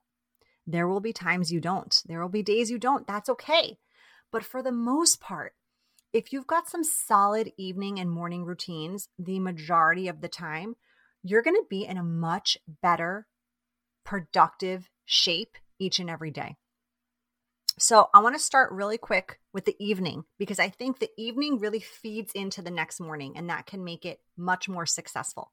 There 0.67 0.87
will 0.87 0.99
be 0.99 1.13
times 1.13 1.51
you 1.51 1.59
don't. 1.59 2.01
There 2.05 2.21
will 2.21 2.29
be 2.29 2.43
days 2.43 2.69
you 2.69 2.77
don't. 2.77 3.07
That's 3.07 3.29
okay. 3.29 3.77
But 4.31 4.43
for 4.43 4.61
the 4.61 4.71
most 4.71 5.19
part, 5.19 5.53
if 6.11 6.31
you've 6.31 6.47
got 6.47 6.69
some 6.69 6.83
solid 6.83 7.51
evening 7.57 7.99
and 7.99 8.09
morning 8.09 8.45
routines, 8.45 9.09
the 9.17 9.39
majority 9.39 10.07
of 10.07 10.21
the 10.21 10.27
time, 10.27 10.75
you're 11.23 11.41
going 11.41 11.55
to 11.55 11.65
be 11.69 11.85
in 11.85 11.97
a 11.97 12.03
much 12.03 12.57
better 12.81 13.27
productive 14.03 14.89
shape 15.05 15.57
each 15.79 15.99
and 15.99 16.09
every 16.09 16.31
day. 16.31 16.55
So, 17.79 18.09
I 18.13 18.19
want 18.19 18.35
to 18.35 18.39
start 18.39 18.71
really 18.71 18.99
quick 18.99 19.39
with 19.51 19.65
the 19.65 19.75
evening 19.79 20.25
because 20.37 20.59
I 20.59 20.69
think 20.69 20.99
the 20.99 21.09
evening 21.17 21.57
really 21.57 21.79
feeds 21.79 22.31
into 22.33 22.61
the 22.61 22.69
next 22.69 22.99
morning 22.99 23.33
and 23.35 23.49
that 23.49 23.65
can 23.65 23.83
make 23.83 24.05
it 24.05 24.19
much 24.37 24.69
more 24.69 24.85
successful. 24.85 25.51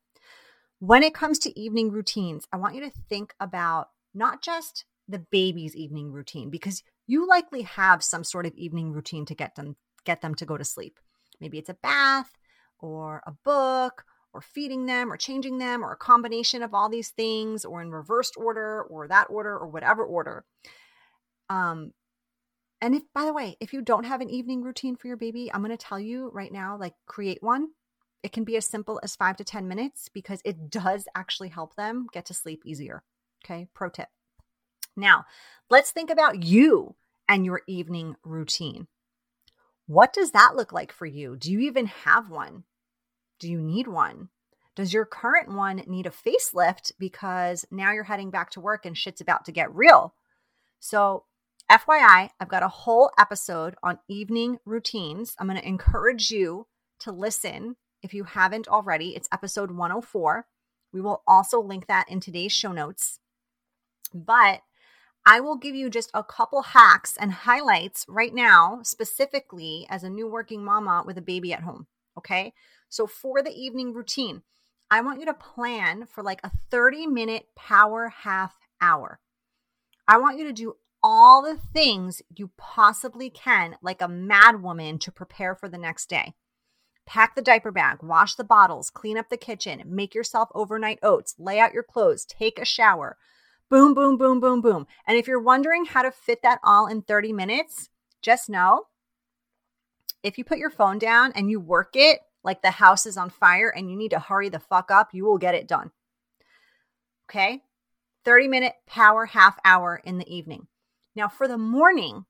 When 0.81 1.03
it 1.03 1.15
comes 1.15 1.39
to 1.41 1.59
evening 1.59 1.91
routines, 1.91 2.47
I 2.53 2.59
want 2.59 2.75
you 2.75 2.83
to 2.83 2.93
think 3.09 3.35
about 3.41 3.89
not 4.15 4.43
just 4.43 4.85
the 5.09 5.19
baby's 5.19 5.75
evening 5.75 6.13
routine 6.13 6.51
because 6.51 6.83
you 7.07 7.27
likely 7.27 7.63
have 7.63 8.05
some 8.05 8.23
sort 8.23 8.47
of 8.47 8.55
evening 8.55 8.93
routine 8.93 9.27
to 9.27 9.35
get 9.35 9.57
them 9.57 9.77
get 10.05 10.23
them 10.23 10.35
to 10.37 10.47
go 10.47 10.57
to 10.57 10.65
sleep. 10.65 10.99
Maybe 11.41 11.59
it's 11.59 11.69
a 11.69 11.75
bath 11.75 12.31
or 12.79 13.23
a 13.27 13.33
book 13.45 14.05
or 14.33 14.41
feeding 14.41 14.87
them 14.87 15.13
or 15.13 15.17
changing 15.17 15.59
them 15.59 15.85
or 15.85 15.93
a 15.93 15.97
combination 15.97 16.63
of 16.63 16.75
all 16.75 16.89
these 16.89 17.11
things 17.11 17.65
or 17.65 17.83
in 17.83 17.91
reversed 17.91 18.35
order 18.37 18.83
or 18.85 19.09
that 19.09 19.27
order 19.31 19.57
or 19.57 19.69
whatever 19.69 20.05
order. 20.05 20.45
Um, 21.49 21.93
and 22.81 22.95
if, 22.95 23.03
by 23.15 23.25
the 23.25 23.33
way, 23.33 23.57
if 23.61 23.73
you 23.73 23.83
don't 23.83 24.05
have 24.05 24.21
an 24.21 24.31
evening 24.31 24.63
routine 24.63 24.97
for 24.97 25.09
your 25.09 25.17
baby, 25.17 25.51
I'm 25.53 25.63
going 25.63 25.77
to 25.77 25.77
tell 25.77 26.01
you 26.01 26.31
right 26.33 26.53
now, 26.53 26.77
like 26.79 26.95
create 27.07 27.43
one. 27.43 27.69
It 28.23 28.33
can 28.33 28.45
be 28.45 28.57
as 28.57 28.67
simple 28.67 29.01
as 29.03 29.17
five 29.17 29.37
to 29.39 29.45
10 29.45 29.67
minutes 29.67 30.09
because 30.09 30.41
it 30.45 30.71
does 30.71 31.07
actually 31.15 31.49
help 31.49 31.75
them 31.75 32.07
get 32.13 32.27
to 32.27 32.35
sleep 32.35 32.63
easier. 32.65 33.03
Okay. 33.45 33.69
Pro 33.75 33.89
tip. 33.89 34.09
Now, 34.97 35.25
let's 35.71 35.91
think 35.91 36.11
about 36.11 36.43
you 36.43 36.97
and 37.29 37.45
your 37.45 37.63
evening 37.67 38.17
routine. 38.25 38.89
What 39.87 40.13
does 40.13 40.33
that 40.33 40.55
look 40.57 40.73
like 40.73 40.93
for 40.93 41.07
you? 41.07 41.37
Do 41.37 41.51
you 41.51 41.61
even 41.61 41.87
have 41.87 42.31
one? 42.31 42.65
Do 43.41 43.51
you 43.51 43.61
need 43.61 43.89
one? 43.89 44.29
Does 44.77 44.93
your 44.93 45.05
current 45.05 45.53
one 45.53 45.83
need 45.87 46.07
a 46.07 46.11
facelift 46.11 46.93
because 46.99 47.65
now 47.71 47.93
you're 47.93 48.05
heading 48.05 48.31
back 48.31 48.51
to 48.51 48.61
work 48.61 48.87
and 48.87 48.97
shit's 48.97 49.21
about 49.21 49.45
to 49.47 49.53
get 49.53 49.75
real? 49.75 50.15
So, 50.79 51.25
FYI, 51.71 52.31
I've 52.39 52.49
got 52.49 52.63
a 52.63 52.69
whole 52.69 53.11
episode 53.19 53.75
on 53.83 53.99
evening 54.09 54.59
routines. 54.65 55.35
I'm 55.39 55.47
going 55.47 55.59
to 55.59 55.67
encourage 55.67 56.31
you 56.31 56.67
to 57.01 57.13
listen 57.13 57.77
if 58.03 58.13
you 58.13 58.25
haven't 58.25 58.69
already. 58.69 59.17
It's 59.17 59.29
episode 59.33 59.71
104. 59.71 60.47
We 60.93 61.01
will 61.01 61.23
also 61.27 61.61
link 61.61 61.87
that 61.87 62.09
in 62.09 62.21
today's 62.21 62.53
show 62.53 62.73
notes. 62.73 63.21
But 64.13 64.61
I 65.25 65.41
will 65.41 65.57
give 65.57 65.75
you 65.75 65.89
just 65.91 66.11
a 66.13 66.25
couple 66.25 66.63
hacks 66.63 67.17
and 67.17 67.33
highlights 67.33 68.05
right 68.09 68.35
now, 68.35 68.81
specifically 68.83 69.87
as 69.89 70.03
a 70.03 70.11
new 70.11 70.27
working 70.27 70.65
mama 70.65 71.05
with 71.07 71.17
a 71.19 71.23
baby 71.23 71.53
at 71.53 71.63
home. 71.63 71.87
Okay. 72.19 72.53
So 72.91 73.07
for 73.07 73.41
the 73.41 73.55
evening 73.55 73.95
routine, 73.95 74.43
I 74.91 75.01
want 75.01 75.21
you 75.21 75.27
to 75.27 75.35
plan 75.35 76.07
for 76.07 76.23
like 76.23 76.41
a 76.45 76.51
30 76.71 77.07
minute 77.07 77.47
power 77.57 78.09
half 78.09 78.59
hour. 78.81 79.21
I 80.07 80.19
want 80.19 80.39
you 80.39 80.45
to 80.45 80.53
do 80.53 80.75
all 81.03 81.41
the 81.41 81.57
things 81.57 82.21
you 82.37 82.51
possibly 82.59 83.31
can, 83.31 83.77
like 83.81 84.03
a 84.03 84.09
mad 84.09 84.63
woman, 84.63 84.99
to 84.99 85.13
prepare 85.13 85.55
for 85.55 85.69
the 85.69 85.79
next 85.79 86.11
day. 86.11 86.35
Pack 87.07 87.35
the 87.35 87.43
diaper 87.43 87.71
bag, 87.71 88.03
wash 88.03 88.35
the 88.35 88.45
bottles, 88.45 88.91
clean 88.91 89.17
up 89.17 89.31
the 89.31 89.37
kitchen, 89.37 89.83
make 89.87 90.15
yourself 90.15 90.49
overnight 90.55 90.99
oats, 91.03 91.35
lay 91.39 91.59
out 91.59 91.73
your 91.73 91.83
clothes, 91.85 92.25
take 92.25 92.59
a 92.59 92.65
shower. 92.65 93.17
Boom, 93.69 93.95
boom, 93.95 94.17
boom, 94.19 94.41
boom, 94.41 94.61
boom. 94.61 94.87
And 95.07 95.17
if 95.17 95.29
you're 95.29 95.41
wondering 95.41 95.85
how 95.87 96.03
to 96.03 96.11
fit 96.11 96.43
that 96.43 96.61
all 96.65 96.89
in 96.89 97.03
30 97.03 97.33
minutes, 97.33 97.89
just 98.21 98.51
know 98.51 98.87
if 100.23 100.37
you 100.37 100.45
put 100.45 100.59
your 100.59 100.71
phone 100.71 100.99
down 100.99 101.33
and 101.35 101.51
you 101.51 101.61
work 101.61 101.91
it, 101.95 102.21
like 102.43 102.63
the 102.63 102.71
house 102.71 103.07
is 103.07 103.17
on 103.17 103.31
fire 103.31 103.69
and 103.69 103.91
you 103.91 103.97
need 103.97 104.11
to 104.11 104.19
hurry 104.19 104.49
the 104.49 104.59
fuck 104.59 104.91
up, 104.91 105.11
you 105.13 105.25
will 105.25 105.39
get 105.39 105.55
it 105.55 105.69
done. 105.69 105.91
Okay? 107.29 107.63
30 108.25 108.49
minute 108.49 108.75
power 108.87 109.27
half 109.27 109.59
hour 109.65 110.01
in 110.05 110.19
the 110.19 110.35
evening. 110.35 110.67
Now, 111.15 111.29
for 111.29 111.49
the 111.49 111.59
morning, 111.59 112.27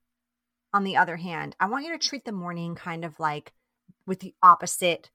on 0.72 0.84
the 0.84 0.96
other 0.96 1.16
hand, 1.16 1.56
I 1.58 1.66
want 1.66 1.84
you 1.84 1.92
to 1.92 2.08
treat 2.08 2.24
the 2.24 2.32
morning 2.32 2.74
kind 2.74 3.04
of 3.04 3.18
like 3.18 3.52
with 4.06 4.20
the 4.20 4.34
opposite 4.42 5.10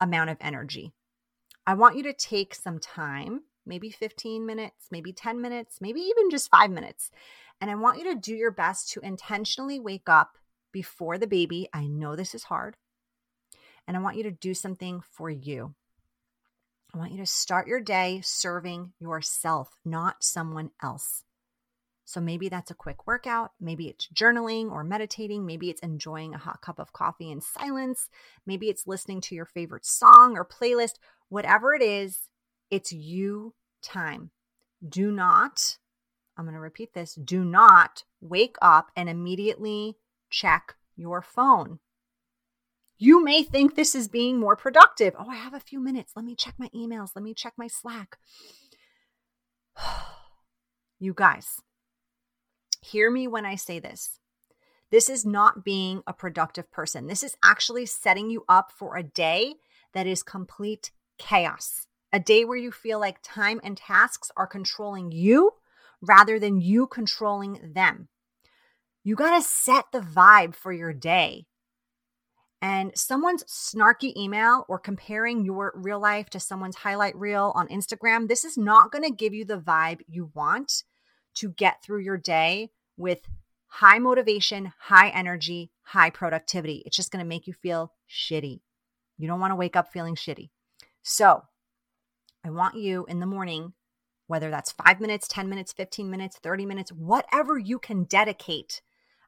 amount 0.00 0.30
of 0.30 0.38
energy. 0.40 0.92
I 1.66 1.74
want 1.74 1.96
you 1.96 2.02
to 2.04 2.12
take 2.12 2.54
some 2.54 2.78
time, 2.78 3.42
maybe 3.66 3.90
15 3.90 4.46
minutes, 4.46 4.88
maybe 4.90 5.12
10 5.12 5.40
minutes, 5.40 5.78
maybe 5.80 6.00
even 6.00 6.30
just 6.30 6.50
five 6.50 6.70
minutes. 6.70 7.10
And 7.60 7.70
I 7.70 7.74
want 7.74 7.98
you 7.98 8.04
to 8.04 8.20
do 8.20 8.34
your 8.34 8.50
best 8.50 8.90
to 8.92 9.00
intentionally 9.00 9.80
wake 9.80 10.08
up 10.08 10.38
before 10.72 11.18
the 11.18 11.26
baby. 11.26 11.68
I 11.72 11.86
know 11.86 12.16
this 12.16 12.34
is 12.34 12.44
hard 12.44 12.76
and 13.86 13.96
I 13.96 14.00
want 14.00 14.16
you 14.16 14.22
to 14.24 14.30
do 14.30 14.54
something 14.54 15.02
for 15.12 15.30
you. 15.30 15.74
I 16.94 16.98
want 16.98 17.12
you 17.12 17.18
to 17.18 17.26
start 17.26 17.66
your 17.66 17.80
day 17.80 18.20
serving 18.24 18.92
yourself, 18.98 19.76
not 19.84 20.22
someone 20.22 20.70
else. 20.82 21.24
So 22.06 22.20
maybe 22.20 22.48
that's 22.48 22.70
a 22.70 22.74
quick 22.74 23.06
workout. 23.06 23.50
Maybe 23.60 23.88
it's 23.88 24.08
journaling 24.14 24.70
or 24.70 24.84
meditating. 24.84 25.44
Maybe 25.44 25.70
it's 25.70 25.82
enjoying 25.82 26.34
a 26.34 26.38
hot 26.38 26.62
cup 26.62 26.78
of 26.78 26.92
coffee 26.92 27.30
in 27.30 27.40
silence. 27.40 28.08
Maybe 28.46 28.68
it's 28.68 28.86
listening 28.86 29.20
to 29.22 29.34
your 29.34 29.44
favorite 29.44 29.84
song 29.84 30.36
or 30.36 30.46
playlist. 30.46 30.94
Whatever 31.28 31.74
it 31.74 31.82
is, 31.82 32.28
it's 32.70 32.92
you 32.92 33.54
time. 33.82 34.30
Do 34.88 35.10
not, 35.10 35.78
I'm 36.36 36.44
going 36.44 36.54
to 36.54 36.60
repeat 36.60 36.94
this 36.94 37.14
do 37.14 37.44
not 37.44 38.04
wake 38.20 38.56
up 38.62 38.90
and 38.94 39.08
immediately 39.08 39.96
check 40.30 40.76
your 40.96 41.22
phone. 41.22 41.80
You 42.98 43.22
may 43.22 43.42
think 43.42 43.74
this 43.74 43.94
is 43.94 44.08
being 44.08 44.38
more 44.38 44.56
productive. 44.56 45.14
Oh, 45.18 45.28
I 45.28 45.36
have 45.36 45.54
a 45.54 45.60
few 45.60 45.80
minutes. 45.80 46.12
Let 46.16 46.24
me 46.24 46.34
check 46.34 46.54
my 46.58 46.68
emails. 46.74 47.10
Let 47.14 47.22
me 47.22 47.34
check 47.34 47.54
my 47.56 47.66
Slack. 47.66 48.16
you 50.98 51.12
guys, 51.14 51.60
hear 52.80 53.10
me 53.10 53.28
when 53.28 53.44
I 53.44 53.56
say 53.56 53.78
this. 53.78 54.18
This 54.90 55.10
is 55.10 55.26
not 55.26 55.64
being 55.64 56.02
a 56.06 56.12
productive 56.12 56.70
person. 56.70 57.06
This 57.06 57.22
is 57.22 57.36
actually 57.44 57.86
setting 57.86 58.30
you 58.30 58.44
up 58.48 58.70
for 58.70 58.96
a 58.96 59.02
day 59.02 59.54
that 59.92 60.06
is 60.06 60.22
complete 60.22 60.90
chaos 61.18 61.86
a 62.12 62.20
day 62.20 62.44
where 62.44 62.56
you 62.56 62.72
feel 62.72 62.98
like 62.98 63.18
time 63.22 63.60
and 63.62 63.76
tasks 63.76 64.30
are 64.36 64.46
controlling 64.46 65.12
you 65.12 65.50
rather 66.00 66.38
than 66.38 66.60
you 66.60 66.86
controlling 66.86 67.72
them. 67.74 68.08
You 69.04 69.16
got 69.16 69.36
to 69.36 69.46
set 69.46 69.86
the 69.92 70.00
vibe 70.00 70.54
for 70.54 70.72
your 70.72 70.94
day. 70.94 71.46
And 72.62 72.96
someone's 72.96 73.44
snarky 73.44 74.16
email 74.16 74.64
or 74.68 74.78
comparing 74.78 75.44
your 75.44 75.72
real 75.76 76.00
life 76.00 76.30
to 76.30 76.40
someone's 76.40 76.76
highlight 76.76 77.14
reel 77.16 77.52
on 77.54 77.68
Instagram, 77.68 78.28
this 78.28 78.44
is 78.44 78.56
not 78.56 78.90
going 78.90 79.04
to 79.04 79.10
give 79.10 79.34
you 79.34 79.44
the 79.44 79.58
vibe 79.58 80.00
you 80.08 80.30
want 80.34 80.84
to 81.34 81.50
get 81.50 81.82
through 81.82 82.00
your 82.00 82.16
day 82.16 82.70
with 82.96 83.28
high 83.66 83.98
motivation, 83.98 84.72
high 84.78 85.10
energy, 85.10 85.70
high 85.82 86.08
productivity. 86.08 86.82
It's 86.86 86.96
just 86.96 87.12
going 87.12 87.22
to 87.22 87.28
make 87.28 87.46
you 87.46 87.52
feel 87.52 87.92
shitty. 88.10 88.60
You 89.18 89.28
don't 89.28 89.40
want 89.40 89.50
to 89.50 89.56
wake 89.56 89.76
up 89.76 89.92
feeling 89.92 90.14
shitty. 90.14 90.48
So, 91.02 91.42
I 92.42 92.50
want 92.50 92.76
you 92.76 93.04
in 93.06 93.20
the 93.20 93.26
morning, 93.26 93.74
whether 94.28 94.50
that's 94.50 94.72
five 94.72 95.00
minutes, 95.00 95.28
10 95.28 95.48
minutes, 95.48 95.72
15 95.72 96.10
minutes, 96.10 96.38
30 96.42 96.64
minutes, 96.64 96.90
whatever 96.90 97.58
you 97.58 97.78
can 97.78 98.04
dedicate 98.04 98.80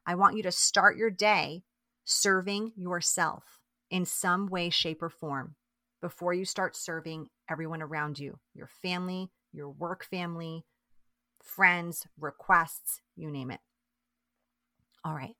I 0.09 0.15
want 0.15 0.35
you 0.35 0.41
to 0.41 0.51
start 0.51 0.97
your 0.97 1.11
day 1.11 1.61
serving 2.09 2.73
yourself 2.75 3.59
in 3.91 4.03
some 4.03 4.47
way, 4.47 4.69
shape, 4.69 5.01
or 5.03 5.09
form 5.09 5.55
before 6.01 6.33
you 6.33 6.43
start 6.43 6.75
serving 6.75 7.27
everyone 7.49 7.81
around 7.81 8.17
you 8.17 8.39
your 8.53 8.69
family, 8.81 9.29
your 9.51 9.69
work 9.69 10.03
family, 10.03 10.65
friends, 11.41 12.07
requests, 12.19 13.01
you 13.15 13.29
name 13.29 13.51
it. 13.51 13.59
All 15.03 15.13
right. 15.13 15.35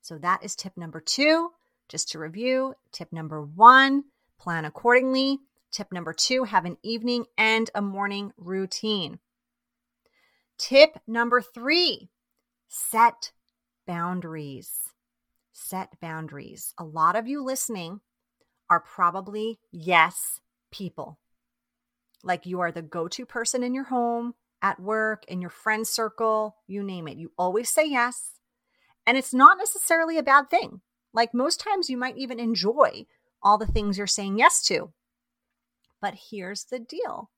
So 0.00 0.18
that 0.18 0.42
is 0.42 0.56
tip 0.56 0.76
number 0.76 1.00
two. 1.00 1.50
Just 1.88 2.10
to 2.10 2.18
review, 2.18 2.74
tip 2.90 3.12
number 3.12 3.42
one, 3.42 4.04
plan 4.40 4.64
accordingly. 4.64 5.40
Tip 5.70 5.92
number 5.92 6.12
two, 6.12 6.44
have 6.44 6.64
an 6.64 6.78
evening 6.82 7.26
and 7.36 7.70
a 7.74 7.82
morning 7.82 8.32
routine. 8.36 9.18
Tip 10.58 10.98
number 11.06 11.42
three, 11.42 12.08
set 12.68 13.32
boundaries. 13.86 14.91
Set 15.52 16.00
boundaries. 16.00 16.74
A 16.78 16.84
lot 16.84 17.16
of 17.16 17.28
you 17.28 17.44
listening 17.44 18.00
are 18.70 18.80
probably 18.80 19.60
yes 19.70 20.40
people. 20.70 21.18
Like 22.24 22.46
you 22.46 22.60
are 22.60 22.72
the 22.72 22.82
go 22.82 23.08
to 23.08 23.26
person 23.26 23.62
in 23.62 23.74
your 23.74 23.84
home, 23.84 24.34
at 24.62 24.80
work, 24.80 25.24
in 25.26 25.40
your 25.40 25.50
friend 25.50 25.86
circle, 25.86 26.56
you 26.66 26.82
name 26.82 27.08
it. 27.08 27.18
You 27.18 27.32
always 27.36 27.68
say 27.68 27.86
yes. 27.86 28.38
And 29.06 29.18
it's 29.18 29.34
not 29.34 29.58
necessarily 29.58 30.16
a 30.18 30.22
bad 30.22 30.48
thing. 30.48 30.80
Like 31.12 31.34
most 31.34 31.60
times, 31.60 31.90
you 31.90 31.96
might 31.96 32.16
even 32.16 32.40
enjoy 32.40 33.06
all 33.42 33.58
the 33.58 33.66
things 33.66 33.98
you're 33.98 34.06
saying 34.06 34.38
yes 34.38 34.62
to. 34.64 34.92
But 36.00 36.14
here's 36.30 36.64
the 36.64 36.78
deal 36.78 37.30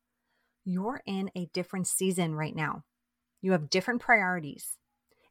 you're 0.64 1.02
in 1.04 1.30
a 1.34 1.46
different 1.52 1.86
season 1.86 2.34
right 2.34 2.54
now. 2.54 2.84
You 3.42 3.52
have 3.52 3.70
different 3.70 4.00
priorities 4.00 4.78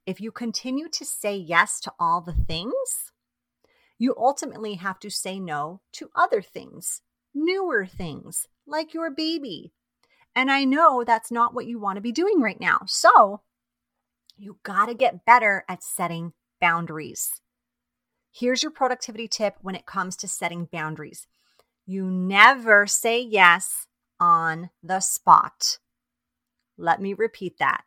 if 0.05 0.19
you 0.19 0.31
continue 0.31 0.89
to 0.89 1.05
say 1.05 1.35
yes 1.35 1.79
to 1.81 1.93
all 1.99 2.21
the 2.21 2.33
things, 2.33 3.11
you 3.97 4.15
ultimately 4.17 4.75
have 4.75 4.99
to 4.99 5.09
say 5.09 5.39
no 5.39 5.81
to 5.93 6.09
other 6.15 6.41
things, 6.41 7.01
newer 7.33 7.85
things 7.85 8.47
like 8.67 8.93
your 8.93 9.11
baby. 9.11 9.71
And 10.35 10.51
I 10.51 10.65
know 10.65 11.03
that's 11.03 11.31
not 11.31 11.53
what 11.53 11.67
you 11.67 11.79
want 11.79 11.97
to 11.97 12.01
be 12.01 12.11
doing 12.11 12.41
right 12.41 12.59
now. 12.59 12.81
So 12.85 13.41
you 14.37 14.57
got 14.63 14.87
to 14.87 14.95
get 14.95 15.25
better 15.25 15.63
at 15.69 15.83
setting 15.83 16.33
boundaries. 16.59 17.39
Here's 18.31 18.63
your 18.63 18.71
productivity 18.71 19.27
tip 19.27 19.57
when 19.61 19.75
it 19.75 19.85
comes 19.85 20.15
to 20.17 20.27
setting 20.27 20.67
boundaries 20.71 21.27
you 21.85 22.09
never 22.09 22.87
say 22.87 23.19
yes 23.19 23.87
on 24.19 24.69
the 24.81 25.01
spot. 25.01 25.79
Let 26.77 27.01
me 27.01 27.13
repeat 27.13 27.59
that. 27.59 27.83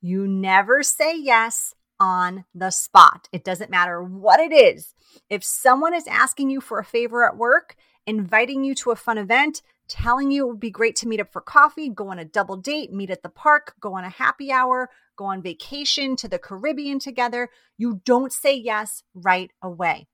You 0.00 0.26
never 0.26 0.82
say 0.82 1.18
yes 1.18 1.74
on 1.98 2.44
the 2.54 2.70
spot. 2.70 3.28
It 3.32 3.44
doesn't 3.44 3.70
matter 3.70 4.02
what 4.02 4.40
it 4.40 4.52
is. 4.52 4.94
If 5.30 5.42
someone 5.42 5.94
is 5.94 6.06
asking 6.06 6.50
you 6.50 6.60
for 6.60 6.78
a 6.78 6.84
favor 6.84 7.26
at 7.26 7.36
work, 7.36 7.76
inviting 8.06 8.64
you 8.64 8.74
to 8.76 8.90
a 8.90 8.96
fun 8.96 9.18
event, 9.18 9.62
telling 9.88 10.30
you 10.30 10.44
it 10.44 10.48
would 10.48 10.60
be 10.60 10.70
great 10.70 10.96
to 10.96 11.08
meet 11.08 11.20
up 11.20 11.32
for 11.32 11.40
coffee, 11.40 11.88
go 11.88 12.08
on 12.08 12.18
a 12.18 12.24
double 12.24 12.56
date, 12.56 12.92
meet 12.92 13.10
at 13.10 13.22
the 13.22 13.28
park, 13.28 13.74
go 13.80 13.94
on 13.94 14.04
a 14.04 14.10
happy 14.10 14.52
hour, 14.52 14.90
go 15.16 15.24
on 15.24 15.42
vacation 15.42 16.16
to 16.16 16.28
the 16.28 16.38
Caribbean 16.38 16.98
together, 16.98 17.48
you 17.78 18.00
don't 18.04 18.32
say 18.32 18.54
yes 18.54 19.02
right 19.14 19.50
away. 19.62 20.08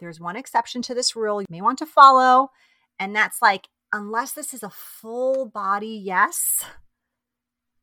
There's 0.00 0.20
one 0.20 0.36
exception 0.36 0.80
to 0.82 0.94
this 0.94 1.16
rule 1.16 1.40
you 1.40 1.46
may 1.50 1.60
want 1.60 1.78
to 1.78 1.86
follow, 1.86 2.50
and 2.98 3.14
that's 3.14 3.42
like, 3.42 3.68
unless 3.92 4.32
this 4.32 4.54
is 4.54 4.62
a 4.62 4.70
full 4.70 5.46
body 5.46 6.00
yes, 6.04 6.64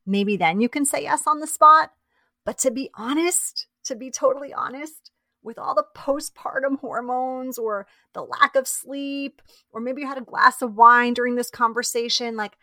maybe 0.05 0.37
then 0.37 0.61
you 0.61 0.69
can 0.69 0.85
say 0.85 1.03
yes 1.03 1.23
on 1.27 1.39
the 1.39 1.47
spot. 1.47 1.91
But 2.45 2.57
to 2.59 2.71
be 2.71 2.89
honest, 2.95 3.67
to 3.85 3.95
be 3.95 4.11
totally 4.11 4.53
honest, 4.53 5.11
with 5.41 5.59
all 5.59 5.75
the 5.75 5.85
postpartum 5.95 6.79
hormones 6.79 7.57
or 7.57 7.87
the 8.13 8.23
lack 8.23 8.55
of 8.55 8.67
sleep, 8.67 9.41
or 9.71 9.79
maybe 9.79 10.01
you 10.01 10.07
had 10.07 10.17
a 10.17 10.21
glass 10.21 10.61
of 10.61 10.75
wine 10.75 11.13
during 11.13 11.35
this 11.35 11.51
conversation, 11.51 12.35
like, 12.35 12.57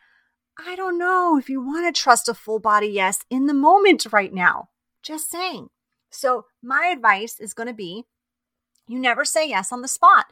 I 0.59 0.77
don't 0.77 0.99
know 0.99 1.39
if 1.39 1.49
you 1.49 1.65
want 1.65 1.95
to 1.95 1.99
trust 1.99 2.29
a 2.29 2.35
full 2.35 2.59
body 2.59 2.89
yes 2.89 3.21
in 3.31 3.47
the 3.47 3.55
moment 3.55 4.07
right 4.13 4.35
now. 4.35 4.69
Just 5.03 5.31
saying. 5.31 5.69
So, 6.11 6.45
my 6.63 6.91
advice 6.93 7.41
is 7.41 7.55
going 7.55 7.69
to 7.69 7.73
be 7.73 8.05
you 8.87 8.99
never 8.99 9.25
say 9.25 9.49
yes 9.49 9.73
on 9.73 9.83
the 9.83 9.89
spot. 9.89 10.27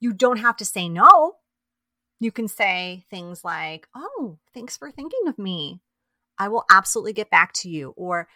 You 0.00 0.12
don't 0.12 0.38
have 0.38 0.56
to 0.58 0.64
say 0.64 0.88
no. 0.88 1.36
You 2.20 2.32
can 2.32 2.48
say 2.48 3.04
things 3.08 3.44
like, 3.44 3.88
Oh, 3.94 4.38
thanks 4.52 4.76
for 4.76 4.90
thinking 4.90 5.26
of 5.26 5.38
me. 5.38 5.80
I 6.38 6.48
will 6.48 6.64
absolutely 6.70 7.12
get 7.12 7.30
back 7.30 7.52
to 7.54 7.68
you. 7.68 7.94
Or 7.96 8.28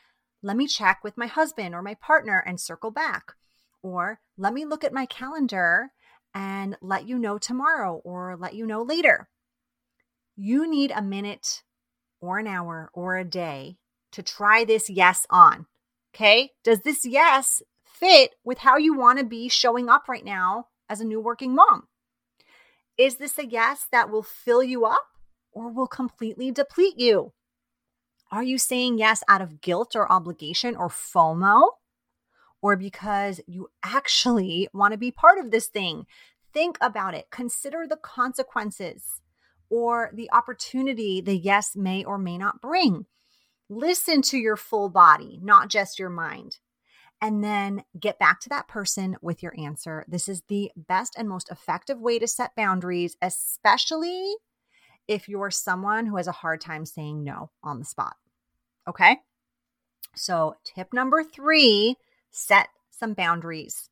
let 0.42 0.56
me 0.56 0.66
check 0.66 1.00
with 1.02 1.16
my 1.16 1.26
husband 1.26 1.74
or 1.74 1.82
my 1.82 1.94
partner 1.94 2.42
and 2.46 2.60
circle 2.60 2.90
back. 2.90 3.32
Or 3.82 4.20
let 4.36 4.52
me 4.52 4.64
look 4.64 4.84
at 4.84 4.92
my 4.92 5.06
calendar 5.06 5.92
and 6.34 6.76
let 6.80 7.08
you 7.08 7.18
know 7.18 7.38
tomorrow 7.38 8.00
or 8.04 8.36
let 8.36 8.54
you 8.54 8.66
know 8.66 8.82
later. 8.82 9.28
You 10.36 10.68
need 10.68 10.92
a 10.94 11.02
minute 11.02 11.62
or 12.20 12.38
an 12.38 12.46
hour 12.46 12.90
or 12.92 13.16
a 13.16 13.24
day 13.24 13.78
to 14.12 14.22
try 14.22 14.64
this 14.64 14.88
yes 14.88 15.26
on. 15.30 15.66
Okay. 16.14 16.52
Does 16.64 16.80
this 16.82 17.04
yes 17.04 17.62
fit 17.84 18.34
with 18.44 18.58
how 18.58 18.76
you 18.76 18.96
want 18.96 19.18
to 19.18 19.24
be 19.24 19.48
showing 19.48 19.88
up 19.88 20.08
right 20.08 20.24
now 20.24 20.66
as 20.88 21.00
a 21.00 21.04
new 21.04 21.20
working 21.20 21.54
mom? 21.54 21.88
Is 22.96 23.16
this 23.16 23.38
a 23.38 23.46
yes 23.46 23.86
that 23.92 24.10
will 24.10 24.22
fill 24.22 24.62
you 24.62 24.84
up 24.84 25.06
or 25.52 25.70
will 25.70 25.86
completely 25.86 26.50
deplete 26.50 26.98
you? 26.98 27.32
Are 28.30 28.42
you 28.42 28.58
saying 28.58 28.98
yes 28.98 29.22
out 29.28 29.40
of 29.40 29.60
guilt 29.60 29.96
or 29.96 30.10
obligation 30.10 30.76
or 30.76 30.88
FOMO? 30.88 31.70
Or 32.60 32.76
because 32.76 33.40
you 33.46 33.70
actually 33.82 34.68
want 34.72 34.92
to 34.92 34.98
be 34.98 35.10
part 35.10 35.38
of 35.38 35.50
this 35.50 35.68
thing? 35.68 36.06
Think 36.52 36.76
about 36.80 37.14
it. 37.14 37.30
Consider 37.30 37.86
the 37.86 37.96
consequences 37.96 39.20
or 39.70 40.10
the 40.12 40.30
opportunity 40.32 41.20
the 41.20 41.36
yes 41.36 41.76
may 41.76 42.04
or 42.04 42.18
may 42.18 42.36
not 42.36 42.60
bring. 42.60 43.06
Listen 43.68 44.22
to 44.22 44.38
your 44.38 44.56
full 44.56 44.88
body, 44.88 45.38
not 45.42 45.68
just 45.68 45.98
your 45.98 46.10
mind. 46.10 46.58
And 47.20 47.42
then 47.42 47.84
get 47.98 48.18
back 48.18 48.40
to 48.40 48.48
that 48.50 48.68
person 48.68 49.16
with 49.20 49.42
your 49.42 49.54
answer. 49.58 50.04
This 50.08 50.28
is 50.28 50.42
the 50.48 50.70
best 50.76 51.14
and 51.16 51.28
most 51.28 51.50
effective 51.50 52.00
way 52.00 52.18
to 52.18 52.28
set 52.28 52.54
boundaries, 52.56 53.16
especially 53.20 54.34
if 55.08 55.28
you're 55.28 55.50
someone 55.50 56.06
who 56.06 56.16
has 56.16 56.28
a 56.28 56.32
hard 56.32 56.60
time 56.60 56.84
saying 56.84 57.24
no 57.24 57.50
on 57.64 57.78
the 57.78 57.84
spot. 57.84 58.16
Okay. 58.86 59.16
So, 60.14 60.56
tip 60.64 60.92
number 60.92 61.24
three 61.24 61.96
set 62.30 62.68
some 62.90 63.14
boundaries. 63.14 63.88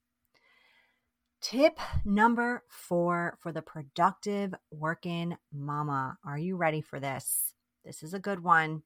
Tip 1.41 1.79
number 2.05 2.65
four 2.69 3.37
for 3.41 3.53
the 3.53 3.63
productive 3.63 4.55
working 4.71 5.37
mama. 5.53 6.19
Are 6.25 6.39
you 6.39 6.57
ready 6.57 6.81
for 6.81 6.99
this? 6.99 7.53
This 7.85 8.03
is 8.03 8.15
a 8.15 8.19
good 8.19 8.43
one. 8.43 8.83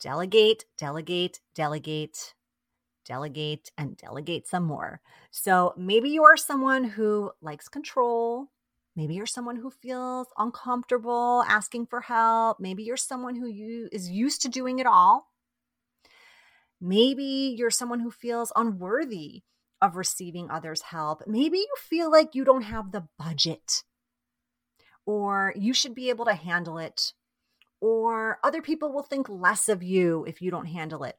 Delegate, 0.00 0.64
delegate, 0.78 1.40
delegate, 1.54 2.34
delegate, 3.04 3.70
and 3.76 3.96
delegate 3.96 4.46
some 4.46 4.64
more. 4.64 5.00
So 5.30 5.74
maybe 5.76 6.08
you 6.08 6.24
are 6.24 6.36
someone 6.36 6.84
who 6.84 7.32
likes 7.42 7.68
control, 7.68 8.46
Maybe 8.98 9.14
you're 9.14 9.26
someone 9.26 9.54
who 9.54 9.70
feels 9.70 10.26
uncomfortable 10.36 11.44
asking 11.46 11.86
for 11.86 12.00
help. 12.00 12.58
Maybe 12.58 12.82
you're 12.82 12.96
someone 12.96 13.36
who 13.36 13.46
you, 13.46 13.88
is 13.92 14.10
used 14.10 14.42
to 14.42 14.48
doing 14.48 14.80
it 14.80 14.86
all. 14.86 15.28
Maybe 16.80 17.54
you're 17.56 17.70
someone 17.70 18.00
who 18.00 18.10
feels 18.10 18.50
unworthy 18.56 19.42
of 19.80 19.94
receiving 19.94 20.50
others' 20.50 20.82
help. 20.82 21.22
Maybe 21.28 21.58
you 21.58 21.74
feel 21.78 22.10
like 22.10 22.34
you 22.34 22.44
don't 22.44 22.62
have 22.62 22.90
the 22.90 23.06
budget 23.16 23.84
or 25.06 25.54
you 25.54 25.72
should 25.72 25.94
be 25.94 26.10
able 26.10 26.24
to 26.24 26.34
handle 26.34 26.76
it, 26.76 27.12
or 27.80 28.40
other 28.42 28.60
people 28.60 28.92
will 28.92 29.04
think 29.04 29.28
less 29.28 29.68
of 29.68 29.80
you 29.80 30.24
if 30.26 30.42
you 30.42 30.50
don't 30.50 30.66
handle 30.66 31.04
it. 31.04 31.16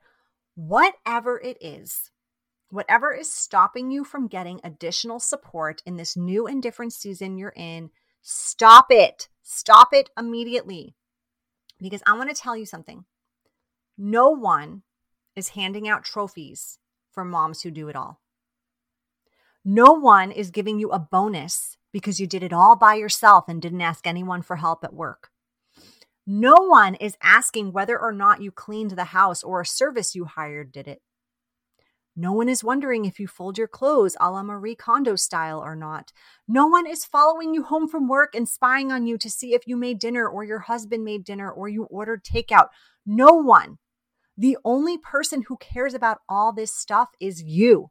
Whatever 0.56 1.40
it 1.40 1.58
is, 1.62 2.12
Whatever 2.70 3.14
is 3.14 3.32
stopping 3.32 3.90
you 3.90 4.04
from 4.04 4.28
getting 4.28 4.62
additional 4.64 5.20
support 5.20 5.82
in 5.86 5.98
this 5.98 6.16
new 6.16 6.46
and 6.46 6.62
different 6.62 6.94
season 6.94 7.38
you're 7.38 7.54
in, 7.56 7.90
stop 8.22 8.88
it. 8.90 9.28
Stop 9.42 9.90
it 9.92 10.12
immediately. 10.18 10.96
Because 11.80 12.04
I 12.06 12.16
want 12.16 12.30
to 12.30 12.36
tell 12.36 12.56
you 12.56 12.68
something. 12.68 13.06
No 13.98 14.30
one 14.30 14.84
is 15.36 15.50
handing 15.50 15.88
out 15.88 16.04
trophies 16.04 16.78
for 17.12 17.26
moms 17.26 17.62
who 17.62 17.72
do 17.72 17.90
it 17.90 17.96
all. 17.96 18.22
No 19.66 19.94
one 19.94 20.32
is 20.32 20.52
giving 20.52 20.80
you 20.80 20.92
a 20.92 21.00
bonus 21.00 21.78
because 21.92 22.20
you 22.20 22.28
did 22.28 22.44
it 22.44 22.54
all 22.54 22.76
by 22.76 22.94
yourself 22.94 23.46
and 23.48 23.62
didn't 23.62 23.82
ask 23.82 24.06
anyone 24.06 24.42
for 24.42 24.58
help 24.58 24.84
at 24.84 24.94
work. 24.94 25.32
No 26.26 26.54
one 26.56 26.94
is 26.96 27.18
asking 27.24 27.72
whether 27.72 28.00
or 28.00 28.12
not 28.12 28.42
you 28.42 28.52
cleaned 28.52 28.92
the 28.92 29.06
house 29.06 29.42
or 29.42 29.62
a 29.62 29.66
service 29.66 30.14
you 30.14 30.26
hired 30.26 30.72
did 30.72 30.88
it. 30.88 31.02
No 32.20 32.34
one 32.34 32.50
is 32.50 32.66
wondering 32.66 33.06
if 33.06 33.18
you 33.18 33.28
fold 33.28 33.58
your 33.58 33.70
clothes 33.70 34.18
a 34.20 34.30
la 34.30 34.44
Marie 34.44 34.76
Kondo 34.76 35.16
style 35.16 35.62
or 35.64 35.74
not. 35.74 36.12
No 36.50 36.68
one 36.68 36.86
is 36.86 37.06
following 37.06 37.54
you 37.54 37.64
home 37.64 37.88
from 37.88 38.10
work 38.10 38.36
and 38.36 38.50
spying 38.50 38.92
on 38.92 39.08
you 39.08 39.18
to 39.18 39.30
see 39.30 39.54
if 39.54 39.66
you 39.66 39.78
made 39.78 40.00
dinner 40.00 40.28
or 40.28 40.44
your 40.44 40.60
husband 40.60 41.06
made 41.06 41.24
dinner 41.24 41.50
or 41.50 41.70
you 41.70 41.84
ordered 41.86 42.26
takeout. 42.26 42.68
No 43.06 43.36
one. 43.36 43.78
The 44.38 44.58
only 44.66 44.98
person 44.98 45.44
who 45.48 45.56
cares 45.62 45.94
about 45.94 46.18
all 46.28 46.52
this 46.52 46.76
stuff 46.76 47.08
is 47.22 47.42
you. 47.42 47.90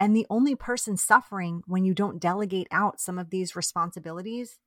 And 0.00 0.16
the 0.16 0.26
only 0.30 0.54
person 0.54 0.96
suffering 0.96 1.60
when 1.66 1.84
you 1.84 1.92
don't 1.92 2.18
delegate 2.18 2.68
out 2.70 2.98
some 2.98 3.18
of 3.18 3.28
these 3.28 3.54
responsibilities 3.54 4.58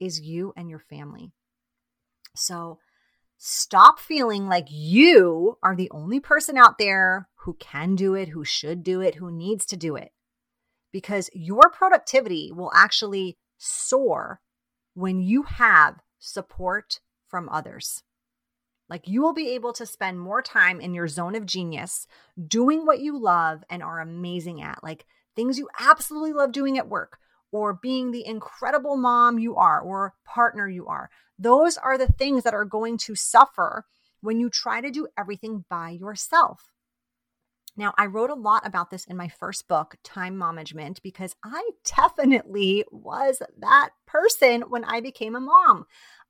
is 0.00 0.20
you 0.20 0.52
and 0.56 0.68
your 0.68 0.80
family. 0.80 1.30
So 2.34 2.80
stop 3.36 3.98
feeling 3.98 4.48
like 4.48 4.66
you 4.70 5.58
are 5.62 5.76
the 5.76 5.90
only 5.90 6.20
person 6.20 6.56
out 6.56 6.78
there 6.78 7.28
who 7.36 7.54
can 7.54 7.94
do 7.94 8.14
it, 8.14 8.28
who 8.28 8.44
should 8.44 8.82
do 8.82 9.00
it, 9.00 9.16
who 9.16 9.30
needs 9.30 9.66
to 9.66 9.76
do 9.76 9.96
it. 9.96 10.12
Because 10.92 11.28
your 11.34 11.70
productivity 11.72 12.52
will 12.52 12.70
actually 12.74 13.36
soar 13.58 14.40
when 14.94 15.20
you 15.20 15.42
have 15.42 15.96
support 16.18 17.00
from 17.28 17.48
others. 17.48 18.02
Like 18.88 19.08
you 19.08 19.22
will 19.22 19.32
be 19.34 19.50
able 19.50 19.72
to 19.74 19.86
spend 19.86 20.20
more 20.20 20.42
time 20.42 20.80
in 20.80 20.94
your 20.94 21.08
zone 21.08 21.34
of 21.34 21.46
genius 21.46 22.06
doing 22.46 22.86
what 22.86 23.00
you 23.00 23.18
love 23.18 23.64
and 23.68 23.82
are 23.82 24.00
amazing 24.00 24.62
at, 24.62 24.84
like 24.84 25.06
things 25.34 25.58
you 25.58 25.68
absolutely 25.80 26.32
love 26.32 26.52
doing 26.52 26.78
at 26.78 26.88
work, 26.88 27.18
or 27.54 27.72
being 27.72 28.10
the 28.10 28.26
incredible 28.26 28.96
mom 28.96 29.38
you 29.38 29.54
are, 29.54 29.80
or 29.80 30.12
partner 30.24 30.68
you 30.68 30.88
are. 30.88 31.08
Those 31.38 31.76
are 31.76 31.96
the 31.96 32.08
things 32.08 32.42
that 32.42 32.52
are 32.52 32.64
going 32.64 32.98
to 32.98 33.14
suffer 33.14 33.84
when 34.20 34.40
you 34.40 34.50
try 34.50 34.80
to 34.80 34.90
do 34.90 35.06
everything 35.16 35.64
by 35.70 35.90
yourself. 35.90 36.72
Now, 37.76 37.94
I 37.96 38.06
wrote 38.06 38.30
a 38.30 38.34
lot 38.34 38.66
about 38.66 38.90
this 38.90 39.04
in 39.04 39.16
my 39.16 39.28
first 39.28 39.68
book, 39.68 39.94
Time 40.02 40.34
MOMagement, 40.34 41.00
because 41.00 41.36
I 41.44 41.70
definitely 41.96 42.84
was 42.90 43.40
that 43.58 43.90
person 44.04 44.62
when 44.62 44.84
I 44.84 45.00
became 45.00 45.36
a 45.36 45.40
mom. 45.40 45.84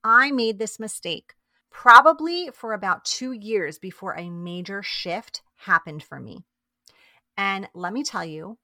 I 0.04 0.30
made 0.30 0.58
this 0.58 0.78
mistake 0.78 1.32
probably 1.70 2.50
for 2.52 2.74
about 2.74 3.06
two 3.06 3.32
years 3.32 3.78
before 3.78 4.12
a 4.12 4.28
major 4.28 4.82
shift 4.82 5.40
happened 5.56 6.02
for 6.02 6.20
me. 6.20 6.44
And 7.38 7.66
let 7.74 7.94
me 7.94 8.04
tell 8.04 8.26
you, 8.26 8.58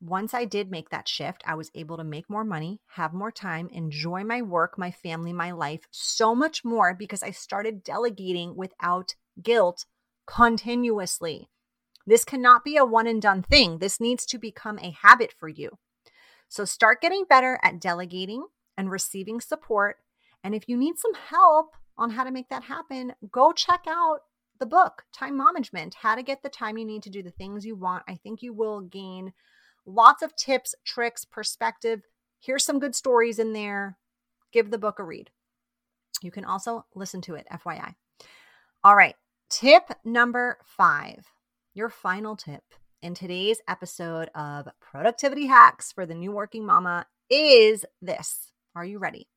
once 0.00 0.34
I 0.34 0.44
did 0.44 0.70
make 0.70 0.90
that 0.90 1.08
shift, 1.08 1.42
I 1.46 1.54
was 1.54 1.70
able 1.74 1.96
to 1.96 2.04
make 2.04 2.28
more 2.28 2.44
money, 2.44 2.80
have 2.94 3.14
more 3.14 3.30
time, 3.30 3.68
enjoy 3.72 4.24
my 4.24 4.42
work, 4.42 4.78
my 4.78 4.90
family, 4.90 5.32
my 5.32 5.52
life 5.52 5.86
so 5.90 6.34
much 6.34 6.64
more 6.64 6.94
because 6.94 7.22
I 7.22 7.30
started 7.30 7.82
delegating 7.82 8.56
without 8.56 9.14
guilt 9.42 9.86
continuously. 10.26 11.48
This 12.06 12.24
cannot 12.24 12.64
be 12.64 12.76
a 12.76 12.84
one 12.84 13.06
and 13.06 13.20
done 13.20 13.42
thing. 13.42 13.78
This 13.78 14.00
needs 14.00 14.26
to 14.26 14.38
become 14.38 14.78
a 14.78 14.96
habit 15.02 15.32
for 15.32 15.48
you. 15.48 15.78
So 16.48 16.64
start 16.64 17.00
getting 17.00 17.24
better 17.28 17.58
at 17.62 17.80
delegating 17.80 18.46
and 18.76 18.90
receiving 18.90 19.40
support. 19.40 19.96
And 20.44 20.54
if 20.54 20.68
you 20.68 20.76
need 20.76 20.98
some 20.98 21.14
help, 21.14 21.70
on 21.98 22.10
how 22.10 22.24
to 22.24 22.30
make 22.30 22.48
that 22.48 22.64
happen, 22.64 23.12
go 23.30 23.52
check 23.52 23.84
out 23.88 24.20
the 24.58 24.66
book, 24.66 25.04
Time 25.12 25.38
MOMagement 25.38 25.94
How 25.94 26.14
to 26.14 26.22
Get 26.22 26.42
the 26.42 26.48
Time 26.48 26.78
You 26.78 26.84
Need 26.84 27.02
to 27.04 27.10
Do 27.10 27.22
the 27.22 27.30
Things 27.30 27.64
You 27.64 27.76
Want. 27.76 28.04
I 28.08 28.16
think 28.16 28.42
you 28.42 28.52
will 28.52 28.80
gain 28.80 29.32
lots 29.86 30.22
of 30.22 30.36
tips, 30.36 30.74
tricks, 30.84 31.24
perspective. 31.24 32.02
Here's 32.40 32.64
some 32.64 32.78
good 32.78 32.94
stories 32.94 33.38
in 33.38 33.52
there. 33.52 33.96
Give 34.52 34.70
the 34.70 34.78
book 34.78 34.98
a 34.98 35.04
read. 35.04 35.30
You 36.22 36.30
can 36.30 36.44
also 36.44 36.86
listen 36.94 37.20
to 37.22 37.34
it, 37.34 37.46
FYI. 37.52 37.94
All 38.84 38.96
right, 38.96 39.16
tip 39.50 39.84
number 40.04 40.58
five, 40.64 41.26
your 41.74 41.88
final 41.88 42.36
tip 42.36 42.62
in 43.02 43.14
today's 43.14 43.60
episode 43.68 44.30
of 44.34 44.68
Productivity 44.80 45.46
Hacks 45.46 45.92
for 45.92 46.06
the 46.06 46.14
New 46.14 46.32
Working 46.32 46.64
Mama 46.64 47.06
is 47.30 47.84
this. 48.00 48.52
Are 48.74 48.84
you 48.84 48.98
ready? 48.98 49.28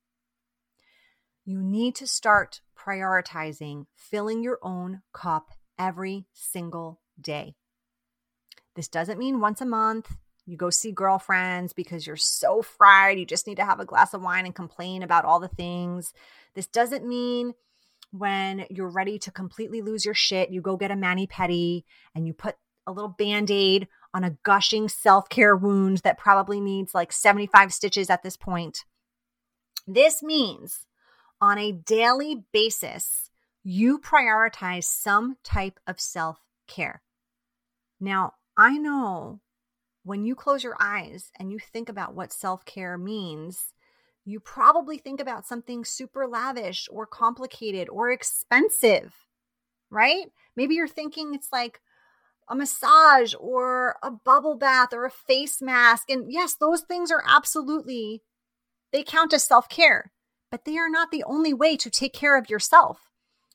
you 1.50 1.64
need 1.64 1.96
to 1.96 2.06
start 2.06 2.62
prioritizing 2.78 3.88
filling 3.96 4.44
your 4.44 4.60
own 4.62 5.02
cup 5.14 5.50
every 5.80 6.28
single 6.32 7.02
day. 7.20 7.56
This 8.76 8.88
doesn't 8.88 9.18
mean 9.18 9.40
once 9.40 9.60
a 9.60 9.66
month 9.66 10.16
you 10.50 10.58
go 10.58 10.72
see 10.72 10.92
girlfriends 10.92 11.74
because 11.74 12.08
you're 12.08 12.16
so 12.16 12.64
fried, 12.64 13.20
you 13.20 13.26
just 13.26 13.46
need 13.46 13.58
to 13.58 13.66
have 13.66 13.80
a 13.80 13.86
glass 13.86 14.16
of 14.16 14.24
wine 14.24 14.46
and 14.46 14.56
complain 14.56 15.04
about 15.04 15.24
all 15.24 15.40
the 15.40 15.48
things. 15.48 16.12
This 16.56 16.66
doesn't 16.66 17.08
mean 17.08 17.54
when 18.12 18.66
you're 18.72 18.90
ready 18.90 19.20
to 19.20 19.32
completely 19.32 19.82
lose 19.82 20.06
your 20.06 20.16
shit, 20.16 20.50
you 20.50 20.60
go 20.60 20.76
get 20.76 20.90
a 20.90 20.96
mani 20.96 21.28
pedi 21.28 21.84
and 22.16 22.26
you 22.26 22.34
put 22.34 22.56
a 22.88 22.92
little 22.92 23.10
band 23.10 23.52
aid 23.52 23.88
on 24.12 24.24
a 24.24 24.38
gushing 24.42 24.90
self 24.90 25.30
care 25.30 25.56
wound 25.56 25.98
that 25.98 26.18
probably 26.18 26.60
needs 26.60 26.96
like 26.96 27.12
75 27.12 27.72
stitches 27.72 28.10
at 28.10 28.24
this 28.24 28.36
point. 28.36 28.86
This 29.86 30.24
means 30.24 30.88
on 31.40 31.60
a 31.60 31.72
daily 31.72 32.44
basis, 32.52 33.30
you 33.64 34.00
prioritize 34.00 34.86
some 34.86 35.38
type 35.44 35.80
of 35.86 36.00
self 36.00 36.40
care. 36.68 37.04
Now, 38.00 38.34
I 38.58 38.80
know 38.80 39.42
when 40.10 40.26
you 40.26 40.36
close 40.36 40.64
your 40.64 40.76
eyes 40.80 41.32
and 41.40 41.52
you 41.52 41.60
think 41.60 41.88
about 41.88 42.16
what 42.16 42.34
self 42.34 42.66
care 42.66 42.98
means, 42.98 43.74
you 44.26 44.40
probably 44.40 44.98
think 44.98 45.22
about 45.22 45.48
something 45.48 45.86
super 45.86 46.28
lavish 46.28 46.88
or 46.92 47.06
complicated 47.06 47.88
or 47.90 48.12
expensive, 48.12 49.14
right? 49.90 50.26
Maybe 50.56 50.76
you're 50.76 50.88
thinking 50.88 51.34
it's 51.34 51.54
like 51.54 51.80
a 52.50 52.56
massage 52.56 53.34
or 53.40 53.98
a 54.04 54.12
bubble 54.12 54.58
bath 54.58 54.90
or 54.94 55.06
a 55.06 55.12
face 55.12 55.62
mask. 55.62 56.10
And 56.10 56.32
yes, 56.32 56.56
those 56.56 56.82
things 56.82 57.12
are 57.12 57.24
absolutely, 57.28 58.24
they 58.92 59.04
count 59.04 59.34
as 59.34 59.44
self 59.44 59.70
care 59.70 60.12
but 60.52 60.66
they 60.66 60.78
are 60.78 60.90
not 60.90 61.12
the 61.12 61.24
only 61.24 61.54
way 61.54 61.78
to 61.78 61.90
take 61.90 62.14
care 62.14 62.38
of 62.38 62.50
yourself. 62.50 63.10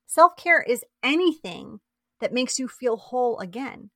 Self 0.06 0.36
care 0.36 0.62
is 0.62 0.84
anything 1.02 1.80
that 2.20 2.32
makes 2.32 2.58
you 2.58 2.68
feel 2.68 2.96
whole 2.96 3.38
again. 3.40 3.90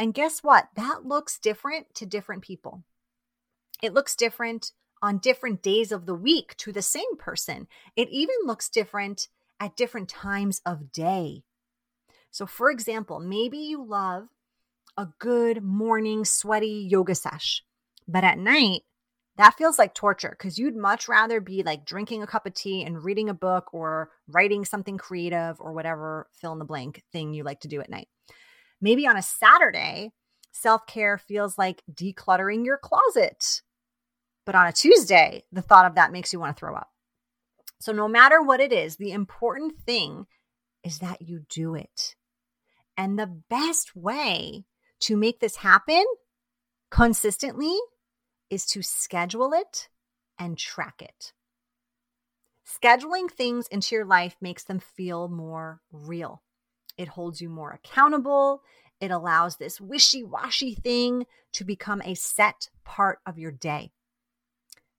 And 0.00 0.14
guess 0.14 0.42
what? 0.42 0.68
That 0.76 1.04
looks 1.04 1.38
different 1.38 1.94
to 1.96 2.06
different 2.06 2.40
people. 2.40 2.84
It 3.82 3.92
looks 3.92 4.16
different 4.16 4.72
on 5.02 5.18
different 5.18 5.62
days 5.62 5.92
of 5.92 6.06
the 6.06 6.14
week 6.14 6.56
to 6.56 6.72
the 6.72 6.80
same 6.80 7.18
person. 7.18 7.68
It 7.96 8.08
even 8.08 8.36
looks 8.46 8.70
different 8.70 9.28
at 9.60 9.76
different 9.76 10.08
times 10.08 10.62
of 10.64 10.90
day. 10.90 11.42
So, 12.30 12.46
for 12.46 12.70
example, 12.70 13.20
maybe 13.20 13.58
you 13.58 13.84
love 13.84 14.28
a 14.96 15.08
good 15.18 15.62
morning 15.62 16.24
sweaty 16.24 16.88
yoga 16.90 17.14
sesh, 17.14 17.62
but 18.08 18.24
at 18.24 18.38
night 18.38 18.84
that 19.36 19.56
feels 19.56 19.78
like 19.78 19.94
torture 19.94 20.30
because 20.38 20.58
you'd 20.58 20.76
much 20.76 21.08
rather 21.08 21.40
be 21.40 21.62
like 21.62 21.84
drinking 21.84 22.22
a 22.22 22.26
cup 22.26 22.46
of 22.46 22.54
tea 22.54 22.84
and 22.84 23.04
reading 23.04 23.28
a 23.28 23.34
book 23.34 23.72
or 23.74 24.10
writing 24.28 24.64
something 24.64 24.96
creative 24.96 25.56
or 25.60 25.72
whatever 25.72 26.28
fill 26.32 26.52
in 26.52 26.58
the 26.58 26.64
blank 26.64 27.02
thing 27.12 27.34
you 27.34 27.44
like 27.44 27.60
to 27.60 27.68
do 27.68 27.80
at 27.80 27.90
night. 27.90 28.08
Maybe 28.80 29.06
on 29.06 29.16
a 29.16 29.22
Saturday, 29.22 30.12
self 30.52 30.86
care 30.86 31.18
feels 31.18 31.58
like 31.58 31.82
decluttering 31.92 32.64
your 32.64 32.78
closet. 32.78 33.62
But 34.46 34.54
on 34.54 34.66
a 34.66 34.72
Tuesday, 34.72 35.44
the 35.52 35.62
thought 35.62 35.86
of 35.86 35.94
that 35.94 36.12
makes 36.12 36.32
you 36.32 36.40
want 36.40 36.56
to 36.56 36.60
throw 36.60 36.74
up. 36.74 36.88
So, 37.78 37.92
no 37.92 38.08
matter 38.08 38.42
what 38.42 38.60
it 38.60 38.72
is, 38.72 38.96
the 38.96 39.12
important 39.12 39.80
thing 39.82 40.26
is 40.82 40.98
that 40.98 41.22
you 41.22 41.44
do 41.48 41.74
it. 41.74 42.14
And 42.96 43.18
the 43.18 43.42
best 43.48 43.94
way 43.94 44.64
to 45.00 45.16
make 45.16 45.40
this 45.40 45.56
happen 45.56 46.04
consistently 46.90 47.76
is 48.50 48.66
to 48.66 48.82
schedule 48.82 49.52
it 49.52 49.88
and 50.38 50.58
track 50.58 51.00
it. 51.00 51.32
Scheduling 52.66 53.30
things 53.30 53.66
into 53.68 53.94
your 53.94 54.04
life 54.04 54.36
makes 54.40 54.64
them 54.64 54.78
feel 54.78 55.28
more 55.28 55.80
real. 55.92 56.42
It 56.96 57.08
holds 57.08 57.40
you 57.40 57.48
more 57.48 57.70
accountable. 57.70 58.62
It 59.00 59.10
allows 59.10 59.56
this 59.56 59.80
wishy 59.80 60.22
washy 60.22 60.74
thing 60.74 61.26
to 61.52 61.64
become 61.64 62.02
a 62.02 62.14
set 62.14 62.68
part 62.84 63.20
of 63.24 63.38
your 63.38 63.50
day. 63.50 63.92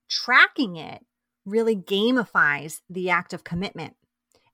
Tracking 0.08 0.76
it 0.76 1.04
really 1.44 1.76
gamifies 1.76 2.80
the 2.88 3.10
act 3.10 3.32
of 3.32 3.44
commitment 3.44 3.94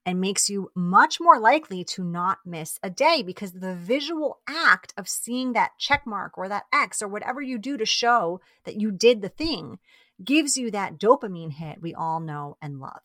and 0.05 0.21
makes 0.21 0.49
you 0.49 0.71
much 0.75 1.19
more 1.19 1.39
likely 1.39 1.83
to 1.83 2.03
not 2.03 2.39
miss 2.45 2.79
a 2.81 2.89
day 2.89 3.21
because 3.21 3.51
the 3.51 3.75
visual 3.75 4.39
act 4.47 4.93
of 4.97 5.07
seeing 5.07 5.53
that 5.53 5.77
check 5.77 6.05
mark 6.05 6.37
or 6.37 6.47
that 6.47 6.63
X 6.73 7.01
or 7.01 7.07
whatever 7.07 7.41
you 7.41 7.57
do 7.57 7.77
to 7.77 7.85
show 7.85 8.39
that 8.63 8.79
you 8.79 8.91
did 8.91 9.21
the 9.21 9.29
thing 9.29 9.77
gives 10.23 10.57
you 10.57 10.71
that 10.71 10.99
dopamine 10.99 11.53
hit 11.53 11.81
we 11.81 11.93
all 11.93 12.19
know 12.19 12.57
and 12.61 12.79
love. 12.79 13.01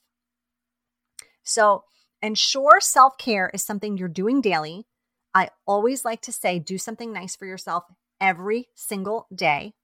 So, 1.43 1.85
ensure 2.25 2.81
self 2.81 3.19
care 3.19 3.51
is 3.53 3.63
something 3.63 3.97
you're 3.97 4.09
doing 4.09 4.41
daily. 4.41 4.87
I 5.35 5.51
always 5.67 6.05
like 6.05 6.23
to 6.23 6.33
say, 6.33 6.59
do 6.59 6.79
something 6.79 7.13
nice 7.13 7.37
for 7.37 7.45
yourself 7.45 7.85
every 8.21 8.69
single 8.75 9.27
day. 9.35 9.75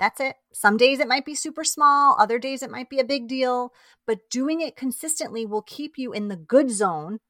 That's 0.00 0.18
it. 0.18 0.36
Some 0.52 0.76
days 0.76 0.98
it 0.98 1.08
might 1.08 1.24
be 1.24 1.34
super 1.36 1.62
small, 1.62 2.16
other 2.18 2.38
days 2.38 2.62
it 2.62 2.70
might 2.70 2.90
be 2.90 2.98
a 2.98 3.04
big 3.04 3.28
deal, 3.28 3.72
but 4.06 4.28
doing 4.28 4.60
it 4.60 4.76
consistently 4.76 5.46
will 5.46 5.62
keep 5.62 5.96
you 5.96 6.12
in 6.12 6.28
the 6.28 6.36
good 6.36 6.70
zone, 6.70 7.20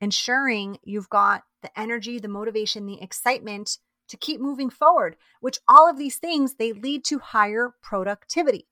ensuring 0.00 0.78
you've 0.82 1.10
got 1.10 1.42
the 1.62 1.78
energy, 1.78 2.18
the 2.18 2.28
motivation, 2.28 2.86
the 2.86 3.02
excitement 3.02 3.78
to 4.08 4.16
keep 4.16 4.40
moving 4.40 4.70
forward, 4.70 5.16
which 5.40 5.58
all 5.68 5.88
of 5.88 5.98
these 5.98 6.16
things 6.16 6.54
they 6.54 6.72
lead 6.72 7.04
to 7.04 7.18
higher 7.18 7.74
productivity. 7.82 8.66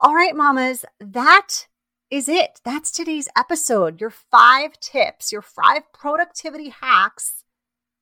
All 0.00 0.14
right, 0.14 0.36
mamas, 0.36 0.84
that 1.00 1.68
is 2.12 2.28
it. 2.28 2.60
That's 2.62 2.92
today's 2.92 3.28
episode. 3.34 3.98
Your 3.98 4.10
five 4.10 4.78
tips, 4.78 5.32
your 5.32 5.40
five 5.40 5.90
productivity 5.94 6.68
hacks 6.68 7.42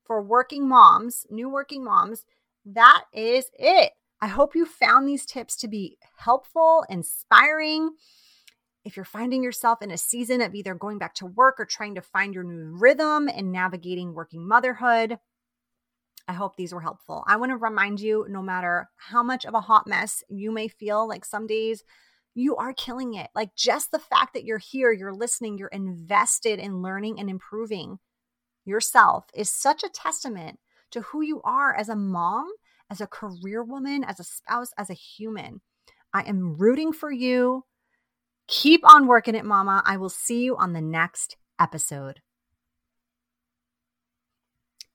for 0.04 0.20
working 0.20 0.68
moms, 0.68 1.26
new 1.30 1.48
working 1.48 1.84
moms 1.84 2.24
that 2.64 3.04
is 3.12 3.50
it. 3.58 3.92
I 4.20 4.26
hope 4.26 4.56
you 4.56 4.66
found 4.66 5.08
these 5.08 5.24
tips 5.24 5.56
to 5.58 5.68
be 5.68 5.96
helpful, 6.16 6.84
inspiring. 6.90 7.90
If 8.84 8.96
you're 8.96 9.04
finding 9.04 9.44
yourself 9.44 9.80
in 9.80 9.92
a 9.92 9.96
season 9.96 10.40
of 10.40 10.54
either 10.54 10.74
going 10.74 10.98
back 10.98 11.14
to 11.16 11.26
work 11.26 11.60
or 11.60 11.64
trying 11.64 11.94
to 11.94 12.02
find 12.02 12.34
your 12.34 12.44
new 12.44 12.76
rhythm 12.76 13.28
and 13.28 13.52
navigating 13.52 14.12
working 14.12 14.46
motherhood, 14.46 15.18
I 16.28 16.32
hope 16.32 16.56
these 16.56 16.74
were 16.74 16.80
helpful. 16.80 17.24
I 17.26 17.36
want 17.36 17.50
to 17.50 17.56
remind 17.56 18.00
you 18.00 18.26
no 18.28 18.42
matter 18.42 18.88
how 18.96 19.22
much 19.22 19.46
of 19.46 19.54
a 19.54 19.60
hot 19.60 19.86
mess 19.86 20.22
you 20.28 20.50
may 20.50 20.68
feel 20.68 21.08
like 21.08 21.24
some 21.24 21.46
days, 21.46 21.84
you 22.34 22.56
are 22.56 22.72
killing 22.72 23.14
it. 23.14 23.28
Like 23.34 23.54
just 23.56 23.90
the 23.90 23.98
fact 23.98 24.34
that 24.34 24.44
you're 24.44 24.58
here, 24.58 24.92
you're 24.92 25.14
listening, 25.14 25.58
you're 25.58 25.68
invested 25.68 26.58
in 26.58 26.82
learning 26.82 27.18
and 27.18 27.28
improving 27.28 27.98
yourself 28.64 29.24
is 29.34 29.50
such 29.50 29.82
a 29.82 29.88
testament 29.88 30.58
to 30.92 31.00
who 31.02 31.22
you 31.22 31.40
are 31.42 31.74
as 31.74 31.88
a 31.88 31.96
mom, 31.96 32.46
as 32.90 33.00
a 33.00 33.06
career 33.06 33.62
woman, 33.62 34.04
as 34.04 34.20
a 34.20 34.24
spouse, 34.24 34.72
as 34.76 34.90
a 34.90 34.94
human. 34.94 35.60
I 36.12 36.22
am 36.22 36.56
rooting 36.56 36.92
for 36.92 37.12
you. 37.12 37.64
Keep 38.48 38.82
on 38.84 39.06
working 39.06 39.34
it, 39.34 39.44
mama. 39.44 39.82
I 39.84 39.96
will 39.96 40.08
see 40.08 40.42
you 40.42 40.56
on 40.56 40.72
the 40.72 40.80
next 40.80 41.36
episode. 41.58 42.20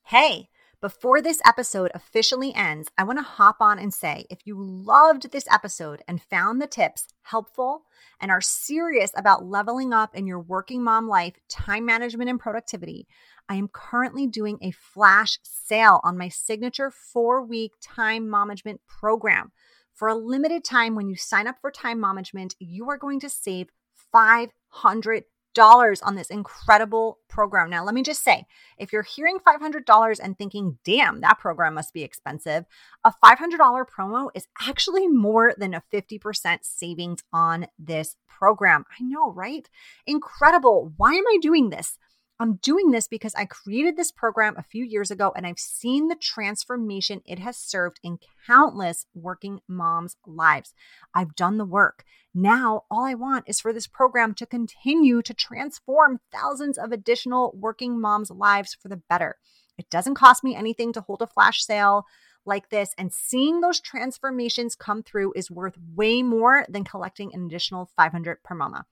Hey, 0.03 0.49
before 0.85 1.19
this 1.19 1.41
episode 1.47 1.89
officially 1.95 2.53
ends, 2.53 2.91
I 2.95 3.05
want 3.05 3.17
to 3.17 3.23
hop 3.23 3.55
on 3.59 3.79
and 3.79 3.91
say 3.91 4.27
if 4.29 4.45
you 4.45 4.55
loved 4.61 5.31
this 5.31 5.47
episode 5.51 6.03
and 6.07 6.21
found 6.21 6.61
the 6.61 6.67
tips 6.67 7.07
helpful 7.23 7.85
and 8.21 8.29
are 8.29 8.39
serious 8.39 9.09
about 9.17 9.43
leveling 9.43 9.93
up 9.93 10.13
in 10.15 10.27
your 10.27 10.39
working 10.39 10.83
mom 10.83 11.07
life, 11.07 11.33
time 11.49 11.87
management, 11.87 12.29
and 12.29 12.39
productivity, 12.39 13.07
I 13.49 13.55
am 13.55 13.67
currently 13.67 14.27
doing 14.27 14.59
a 14.61 14.69
flash 14.69 15.39
sale 15.41 16.01
on 16.03 16.19
my 16.19 16.29
signature 16.29 16.91
four 16.91 17.43
week 17.43 17.71
time 17.81 18.29
management 18.29 18.79
program. 18.87 19.53
For 19.95 20.07
a 20.07 20.13
limited 20.13 20.63
time, 20.63 20.93
when 20.93 21.09
you 21.09 21.15
sign 21.15 21.47
up 21.47 21.55
for 21.61 21.71
Time 21.71 21.99
MOMagement, 21.99 22.53
you 22.59 22.91
are 22.91 22.97
going 22.99 23.19
to 23.21 23.29
save 23.31 23.69
$500 24.13 25.23
on 25.57 26.15
this 26.15 26.29
incredible 26.29 27.19
program. 27.27 27.69
Now, 27.69 27.83
let 27.83 27.95
me 27.95 28.03
just 28.03 28.23
say 28.23 28.45
if 28.77 28.91
you're 28.91 29.03
hearing 29.03 29.37
$500 29.39 30.19
and 30.21 30.37
thinking, 30.37 30.77
damn, 30.83 31.21
that 31.21 31.39
program 31.39 31.75
must 31.75 31.93
be 31.93 32.03
expensive, 32.03 32.65
a 33.03 33.13
$500 33.23 33.85
promo 33.87 34.29
is 34.35 34.47
actually 34.61 35.07
more 35.07 35.53
than 35.57 35.73
a 35.73 35.83
50% 35.93 36.59
savings 36.61 37.23
on 37.31 37.67
this 37.79 38.17
program. 38.27 38.85
I 38.99 39.03
know, 39.03 39.31
right? 39.31 39.69
Incredible. 40.05 40.93
Why 40.97 41.13
am 41.13 41.27
I 41.27 41.37
doing 41.41 41.69
this? 41.69 41.97
I'm 42.37 42.55
doing 42.55 42.91
this 42.91 43.07
because 43.07 43.33
I 43.35 43.45
created 43.45 43.95
this 43.95 44.11
program 44.11 44.55
a 44.57 44.63
few 44.63 44.83
years 44.83 45.09
ago 45.09 45.31
and 45.35 45.47
I've 45.47 45.59
seen 45.59 46.09
the 46.09 46.17
transformation 46.17 47.21
it 47.25 47.39
has 47.39 47.55
served 47.55 47.99
in 48.03 48.19
countless 48.45 49.05
working 49.13 49.61
moms' 49.69 50.17
lives. 50.25 50.73
I've 51.13 51.35
done 51.35 51.57
the 51.57 51.65
work. 51.65 52.03
Now, 52.33 52.83
all 52.91 53.05
I 53.05 53.13
want 53.13 53.45
is 53.47 53.61
for 53.61 53.71
this 53.71 53.87
program 53.87 54.33
to 54.35 54.45
continue 54.45 55.21
to 55.21 55.33
transform 55.33 56.19
thousands 56.33 56.77
of 56.77 56.91
additional 56.91 57.53
working 57.57 58.01
moms' 58.01 58.29
lives 58.29 58.75
for 58.81 58.89
the 58.89 59.01
better. 59.09 59.37
It 59.77 59.89
doesn't 59.89 60.15
cost 60.15 60.43
me 60.43 60.55
anything 60.55 60.91
to 60.93 61.01
hold 61.01 61.21
a 61.21 61.27
flash 61.27 61.63
sale 61.63 62.05
like 62.45 62.69
this, 62.69 62.93
and 62.97 63.11
seeing 63.11 63.61
those 63.61 63.79
transformations 63.79 64.75
come 64.75 65.01
through 65.01 65.33
is 65.35 65.49
worth 65.49 65.75
way 65.95 66.21
more 66.21 66.65
than 66.69 66.83
collecting 66.83 67.33
an 67.33 67.45
additional 67.45 67.89
500 67.95 68.43
per 68.43 68.53
mama. 68.53 68.85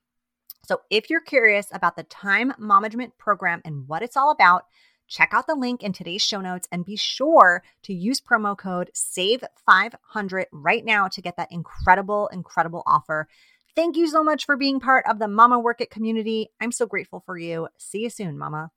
So 0.66 0.82
if 0.90 1.10
you're 1.10 1.22
curious 1.22 1.68
about 1.74 1.98
the 1.98 2.04
time 2.04 2.54
management 2.58 3.18
program 3.18 3.62
and 3.66 3.88
what 3.88 4.02
it's 4.02 4.16
all 4.16 4.32
about, 4.32 4.64
check 5.08 5.30
out 5.34 5.46
the 5.46 5.56
link 5.56 5.84
in 5.84 5.92
today's 5.92 6.22
show 6.22 6.40
notes 6.40 6.70
and 6.72 6.86
be 6.86 6.96
sure 6.96 7.64
to 7.84 7.94
use 7.94 8.22
promo 8.22 8.58
code 8.58 8.90
SAVE500 8.94 10.46
right 10.54 10.86
now 10.86 11.10
to 11.10 11.22
get 11.22 11.36
that 11.36 11.52
incredible, 11.52 12.28
incredible 12.28 12.84
offer. 12.88 13.28
Thank 13.76 13.98
you 13.98 14.08
so 14.08 14.24
much 14.24 14.46
for 14.46 14.56
being 14.56 14.80
part 14.80 15.06
of 15.06 15.20
the 15.20 15.28
Mama 15.28 15.60
Work 15.60 15.82
It 15.82 15.90
community. 15.90 16.50
I'm 16.62 16.72
so 16.72 16.86
grateful 16.86 17.20
for 17.26 17.38
you. 17.38 17.68
See 17.78 18.04
you 18.04 18.10
soon, 18.10 18.38
Mama. 18.38 18.72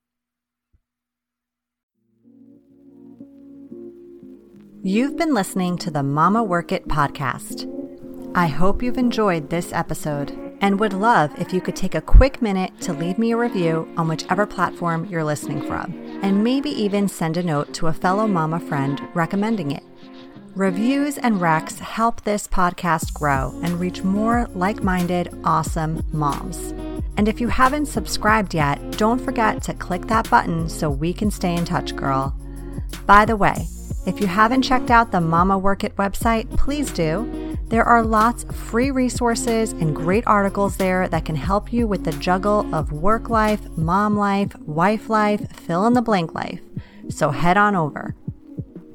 You've 4.82 5.16
been 5.16 5.34
listening 5.34 5.78
to 5.78 5.90
the 5.90 6.02
Mama 6.02 6.42
Work 6.42 6.72
It 6.72 6.88
podcast. 6.88 7.72
I 8.34 8.48
hope 8.48 8.82
you've 8.82 8.98
enjoyed 8.98 9.50
this 9.50 9.72
episode 9.72 10.45
and 10.60 10.80
would 10.80 10.92
love 10.92 11.30
if 11.38 11.52
you 11.52 11.60
could 11.60 11.76
take 11.76 11.94
a 11.94 12.00
quick 12.00 12.40
minute 12.40 12.78
to 12.80 12.92
leave 12.92 13.18
me 13.18 13.32
a 13.32 13.36
review 13.36 13.88
on 13.96 14.08
whichever 14.08 14.46
platform 14.46 15.06
you're 15.06 15.24
listening 15.24 15.60
from, 15.66 15.92
and 16.22 16.42
maybe 16.42 16.70
even 16.70 17.08
send 17.08 17.36
a 17.36 17.42
note 17.42 17.72
to 17.74 17.86
a 17.86 17.92
fellow 17.92 18.26
mama 18.26 18.60
friend 18.60 19.00
recommending 19.14 19.70
it. 19.70 19.82
Reviews 20.54 21.18
and 21.18 21.36
recs 21.36 21.78
help 21.80 22.22
this 22.22 22.48
podcast 22.48 23.12
grow 23.12 23.58
and 23.62 23.78
reach 23.78 24.02
more 24.02 24.48
like 24.54 24.82
minded, 24.82 25.28
awesome 25.44 26.02
moms. 26.12 26.72
And 27.18 27.28
if 27.28 27.40
you 27.42 27.48
haven't 27.48 27.86
subscribed 27.86 28.54
yet, 28.54 28.92
don't 28.92 29.18
forget 29.18 29.62
to 29.64 29.74
click 29.74 30.06
that 30.06 30.30
button 30.30 30.68
so 30.68 30.88
we 30.88 31.12
can 31.12 31.30
stay 31.30 31.54
in 31.54 31.66
touch, 31.66 31.94
girl. 31.94 32.34
By 33.04 33.26
the 33.26 33.36
way, 33.36 33.68
if 34.06 34.20
you 34.20 34.26
haven't 34.26 34.62
checked 34.62 34.90
out 34.90 35.12
the 35.12 35.20
Mama 35.20 35.58
Work 35.58 35.84
It 35.84 35.96
website, 35.96 36.48
please 36.56 36.90
do. 36.90 37.45
There 37.68 37.84
are 37.84 38.04
lots 38.04 38.44
of 38.44 38.54
free 38.54 38.92
resources 38.92 39.72
and 39.72 39.94
great 39.94 40.24
articles 40.26 40.76
there 40.76 41.08
that 41.08 41.24
can 41.24 41.34
help 41.34 41.72
you 41.72 41.88
with 41.88 42.04
the 42.04 42.12
juggle 42.12 42.72
of 42.72 42.92
work 42.92 43.28
life, 43.28 43.68
mom 43.76 44.16
life, 44.16 44.56
wife 44.60 45.10
life, 45.10 45.50
fill 45.50 45.84
in 45.86 45.94
the 45.94 46.02
blank 46.02 46.32
life. 46.32 46.60
So 47.08 47.30
head 47.30 47.56
on 47.56 47.74
over. 47.74 48.14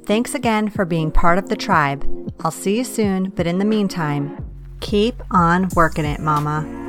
Thanks 0.05 0.33
again 0.33 0.69
for 0.69 0.85
being 0.85 1.11
part 1.11 1.37
of 1.37 1.49
the 1.49 1.57
tribe. 1.57 2.07
I'll 2.39 2.51
see 2.51 2.77
you 2.77 2.85
soon, 2.85 3.31
but 3.31 3.45
in 3.45 3.59
the 3.59 3.65
meantime, 3.65 4.49
keep 4.79 5.21
on 5.31 5.67
working 5.75 6.05
it, 6.05 6.21
mama. 6.21 6.80